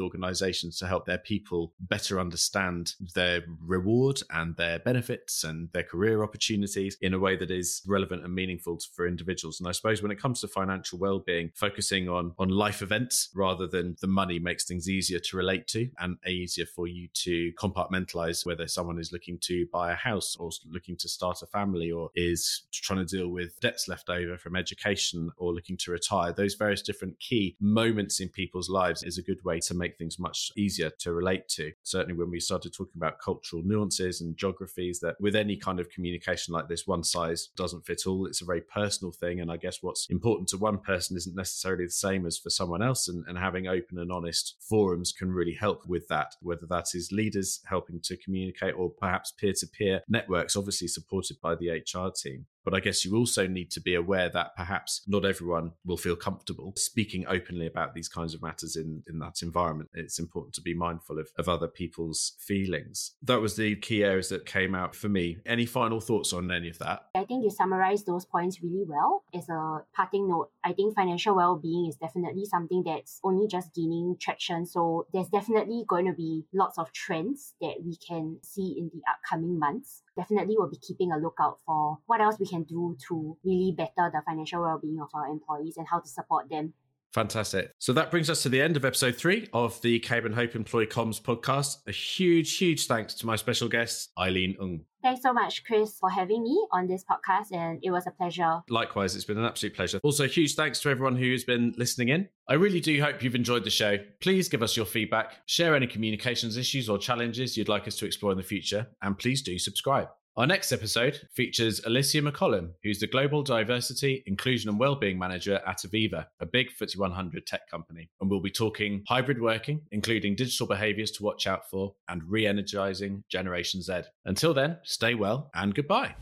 organizations 0.00 0.78
to 0.78 0.86
help 0.86 1.06
their 1.06 1.18
people 1.18 1.72
better 1.80 2.18
understand 2.18 2.94
their 3.14 3.42
reward 3.60 4.20
and 4.30 4.56
their 4.56 4.78
benefits 4.78 5.44
and 5.44 5.68
their 5.72 5.82
career 5.82 6.22
opportunities 6.22 6.96
in 7.00 7.14
a 7.14 7.18
way 7.18 7.36
that 7.36 7.50
is 7.50 7.82
relevant 7.86 8.24
and 8.24 8.34
meaningful 8.34 8.78
for 8.94 9.06
individuals. 9.06 9.60
And 9.60 9.68
I 9.68 9.72
suppose 9.72 10.02
when 10.02 10.10
it 10.10 10.20
comes 10.20 10.40
to 10.40 10.48
financial 10.48 10.98
well-being, 10.98 11.50
focusing 11.54 12.08
on 12.08 12.32
on 12.38 12.48
life 12.48 12.82
events 12.82 13.30
rather 13.34 13.66
than 13.66 13.96
the 14.00 14.06
money 14.06 14.38
makes 14.38 14.64
things 14.64 14.88
easier 14.88 15.18
to 15.18 15.36
relate 15.36 15.66
to 15.68 15.88
and 15.98 16.16
easier 16.26 16.66
for 16.66 16.86
you 16.86 17.08
to 17.14 17.52
compartmentalize 17.52 18.46
whether 18.46 18.66
someone 18.66 18.98
is 18.98 19.12
looking 19.12 19.38
to 19.40 19.66
buy 19.72 19.92
a 19.92 19.94
house 19.94 20.36
or 20.36 20.50
looking 20.70 20.96
to 20.96 21.08
start 21.08 21.42
a 21.42 21.46
family 21.46 21.90
or 21.90 22.10
is 22.14 22.62
trying 22.84 23.04
to 23.04 23.16
deal 23.16 23.28
with 23.28 23.58
debts 23.60 23.88
left 23.88 24.10
over 24.10 24.36
from 24.36 24.56
education 24.56 25.30
or 25.38 25.54
looking 25.54 25.76
to 25.78 25.90
retire. 25.90 26.32
Those 26.32 26.54
various 26.54 26.82
different 26.82 27.18
key 27.18 27.56
moments 27.60 28.20
in 28.20 28.28
people's 28.28 28.68
lives 28.68 29.02
is 29.02 29.18
a 29.18 29.22
good 29.22 29.42
way 29.44 29.58
to 29.60 29.74
make 29.74 29.96
things 29.96 30.18
much 30.18 30.52
easier 30.56 30.90
to 30.98 31.12
relate 31.12 31.48
to. 31.50 31.72
Certainly 31.82 32.18
when 32.18 32.30
we 32.30 32.40
started 32.40 32.74
talking 32.74 32.96
about 32.96 33.18
cultural 33.18 33.62
nuances 33.64 34.20
and 34.20 34.36
geographies 34.36 35.00
that 35.00 35.16
with 35.20 35.34
any 35.34 35.56
kind 35.56 35.80
of 35.80 35.88
communication 35.88 36.52
like 36.52 36.68
this, 36.68 36.86
one 36.86 37.02
size 37.02 37.48
doesn't 37.56 37.86
fit 37.86 38.06
all. 38.06 38.26
It's 38.26 38.42
a 38.42 38.46
very 38.46 38.60
personal 38.60 39.12
thing. 39.12 39.40
And 39.40 39.50
I 39.50 39.56
guess 39.56 39.82
what's 39.82 40.06
important 40.10 40.48
to 40.50 40.58
one 40.58 40.78
person 40.78 41.16
isn't 41.16 41.34
necessarily 41.36 41.86
the 41.86 41.90
same 41.90 42.26
as 42.26 42.38
for 42.38 42.50
someone 42.50 42.82
else. 42.82 43.08
And, 43.08 43.24
and 43.26 43.38
having 43.38 43.66
open 43.66 43.98
and 43.98 44.12
honest 44.12 44.56
forums 44.60 45.12
can 45.12 45.32
really 45.32 45.54
help 45.54 45.86
with 45.86 46.06
that, 46.08 46.34
whether 46.42 46.66
that 46.66 46.88
is 46.94 47.12
leaders 47.12 47.60
helping 47.64 48.00
to 48.02 48.16
communicate 48.18 48.74
or 48.76 48.90
perhaps 48.90 49.32
peer 49.32 49.54
to 49.54 49.66
peer 49.66 50.02
networks, 50.08 50.56
obviously 50.56 50.88
supported 50.88 51.40
by 51.40 51.54
the 51.54 51.70
HR 51.70 52.10
team. 52.14 52.46
But 52.64 52.74
I 52.74 52.80
guess 52.80 53.04
you 53.04 53.16
also 53.16 53.46
need 53.46 53.70
to 53.72 53.80
be 53.80 53.94
aware 53.94 54.28
that 54.30 54.56
perhaps 54.56 55.02
not 55.06 55.24
everyone 55.24 55.72
will 55.84 55.96
feel 55.96 56.16
comfortable 56.16 56.72
speaking 56.76 57.26
openly 57.28 57.66
about 57.66 57.94
these 57.94 58.08
kinds 58.08 58.34
of 58.34 58.42
matters 58.42 58.76
in, 58.76 59.02
in 59.08 59.18
that 59.18 59.42
environment. 59.42 59.90
It's 59.94 60.18
important 60.18 60.54
to 60.54 60.62
be 60.62 60.74
mindful 60.74 61.18
of, 61.18 61.28
of 61.38 61.48
other 61.48 61.68
people's 61.68 62.34
feelings. 62.38 63.12
That 63.22 63.40
was 63.40 63.56
the 63.56 63.76
key 63.76 64.02
areas 64.02 64.28
that 64.30 64.46
came 64.46 64.74
out 64.74 64.94
for 64.94 65.08
me. 65.08 65.38
Any 65.44 65.66
final 65.66 66.00
thoughts 66.00 66.32
on 66.32 66.50
any 66.50 66.70
of 66.70 66.78
that? 66.78 67.06
I 67.14 67.24
think 67.24 67.44
you 67.44 67.50
summarized 67.50 68.06
those 68.06 68.24
points 68.24 68.62
really 68.62 68.84
well. 68.86 69.24
As 69.34 69.48
a 69.48 69.82
parting 69.94 70.28
note, 70.28 70.50
I 70.64 70.72
think 70.72 70.94
financial 70.94 71.36
well 71.36 71.56
being 71.56 71.86
is 71.86 71.96
definitely 71.96 72.46
something 72.46 72.82
that's 72.84 73.20
only 73.22 73.46
just 73.46 73.74
gaining 73.74 74.16
traction. 74.18 74.64
So 74.66 75.06
there's 75.12 75.28
definitely 75.28 75.84
going 75.86 76.06
to 76.06 76.12
be 76.12 76.44
lots 76.52 76.78
of 76.78 76.92
trends 76.92 77.54
that 77.60 77.74
we 77.84 77.96
can 77.96 78.38
see 78.42 78.76
in 78.78 78.90
the 78.92 79.02
upcoming 79.10 79.58
months 79.58 80.02
definitely 80.16 80.56
will 80.56 80.70
be 80.70 80.78
keeping 80.78 81.12
a 81.12 81.18
lookout 81.18 81.58
for 81.66 81.98
what 82.06 82.20
else 82.20 82.38
we 82.38 82.46
can 82.46 82.62
do 82.64 82.96
to 83.08 83.36
really 83.44 83.72
better 83.76 84.10
the 84.12 84.22
financial 84.26 84.62
well-being 84.62 85.00
of 85.00 85.08
our 85.14 85.26
employees 85.26 85.76
and 85.76 85.86
how 85.88 86.00
to 86.00 86.08
support 86.08 86.48
them. 86.48 86.72
Fantastic. 87.12 87.70
So 87.78 87.92
that 87.92 88.10
brings 88.10 88.28
us 88.28 88.42
to 88.42 88.48
the 88.48 88.60
end 88.60 88.76
of 88.76 88.84
episode 88.84 89.14
three 89.14 89.48
of 89.52 89.80
the 89.82 90.00
Caburn 90.00 90.34
Hope 90.34 90.56
Employee 90.56 90.86
Comms 90.86 91.22
podcast. 91.22 91.76
A 91.86 91.92
huge, 91.92 92.56
huge 92.56 92.88
thanks 92.88 93.14
to 93.14 93.26
my 93.26 93.36
special 93.36 93.68
guest, 93.68 94.10
Eileen 94.18 94.56
Ng. 94.60 94.84
Thanks 95.04 95.20
so 95.20 95.34
much, 95.34 95.64
Chris, 95.64 95.98
for 95.98 96.08
having 96.08 96.42
me 96.42 96.66
on 96.72 96.86
this 96.86 97.04
podcast, 97.04 97.52
and 97.52 97.78
it 97.82 97.90
was 97.90 98.06
a 98.06 98.10
pleasure. 98.10 98.62
Likewise, 98.70 99.14
it's 99.14 99.26
been 99.26 99.36
an 99.36 99.44
absolute 99.44 99.76
pleasure. 99.76 100.00
Also, 100.02 100.26
huge 100.26 100.54
thanks 100.54 100.80
to 100.80 100.88
everyone 100.88 101.14
who's 101.14 101.44
been 101.44 101.74
listening 101.76 102.08
in. 102.08 102.26
I 102.48 102.54
really 102.54 102.80
do 102.80 102.98
hope 103.02 103.22
you've 103.22 103.34
enjoyed 103.34 103.64
the 103.64 103.70
show. 103.70 103.98
Please 104.22 104.48
give 104.48 104.62
us 104.62 104.78
your 104.78 104.86
feedback, 104.86 105.34
share 105.44 105.76
any 105.76 105.86
communications 105.86 106.56
issues 106.56 106.88
or 106.88 106.96
challenges 106.96 107.54
you'd 107.54 107.68
like 107.68 107.86
us 107.86 107.96
to 107.96 108.06
explore 108.06 108.32
in 108.32 108.38
the 108.38 108.44
future, 108.44 108.86
and 109.02 109.18
please 109.18 109.42
do 109.42 109.58
subscribe. 109.58 110.08
Our 110.36 110.48
next 110.48 110.72
episode 110.72 111.20
features 111.32 111.80
Alicia 111.86 112.20
McCollum, 112.20 112.70
who's 112.82 112.98
the 112.98 113.06
Global 113.06 113.44
Diversity, 113.44 114.24
Inclusion 114.26 114.68
and 114.68 114.80
Wellbeing 114.80 115.16
Manager 115.16 115.60
at 115.64 115.82
Aviva, 115.82 116.26
a 116.40 116.46
big 116.46 116.70
FTSE 116.76 116.96
100 116.96 117.46
tech 117.46 117.70
company. 117.70 118.10
And 118.20 118.28
we'll 118.28 118.40
be 118.40 118.50
talking 118.50 119.04
hybrid 119.06 119.40
working, 119.40 119.82
including 119.92 120.34
digital 120.34 120.66
behaviors 120.66 121.12
to 121.12 121.22
watch 121.22 121.46
out 121.46 121.70
for, 121.70 121.94
and 122.08 122.20
re 122.26 122.48
energizing 122.48 123.22
Generation 123.28 123.80
Z. 123.80 124.00
Until 124.24 124.52
then, 124.52 124.78
stay 124.82 125.14
well 125.14 125.52
and 125.54 125.72
goodbye. 125.72 126.16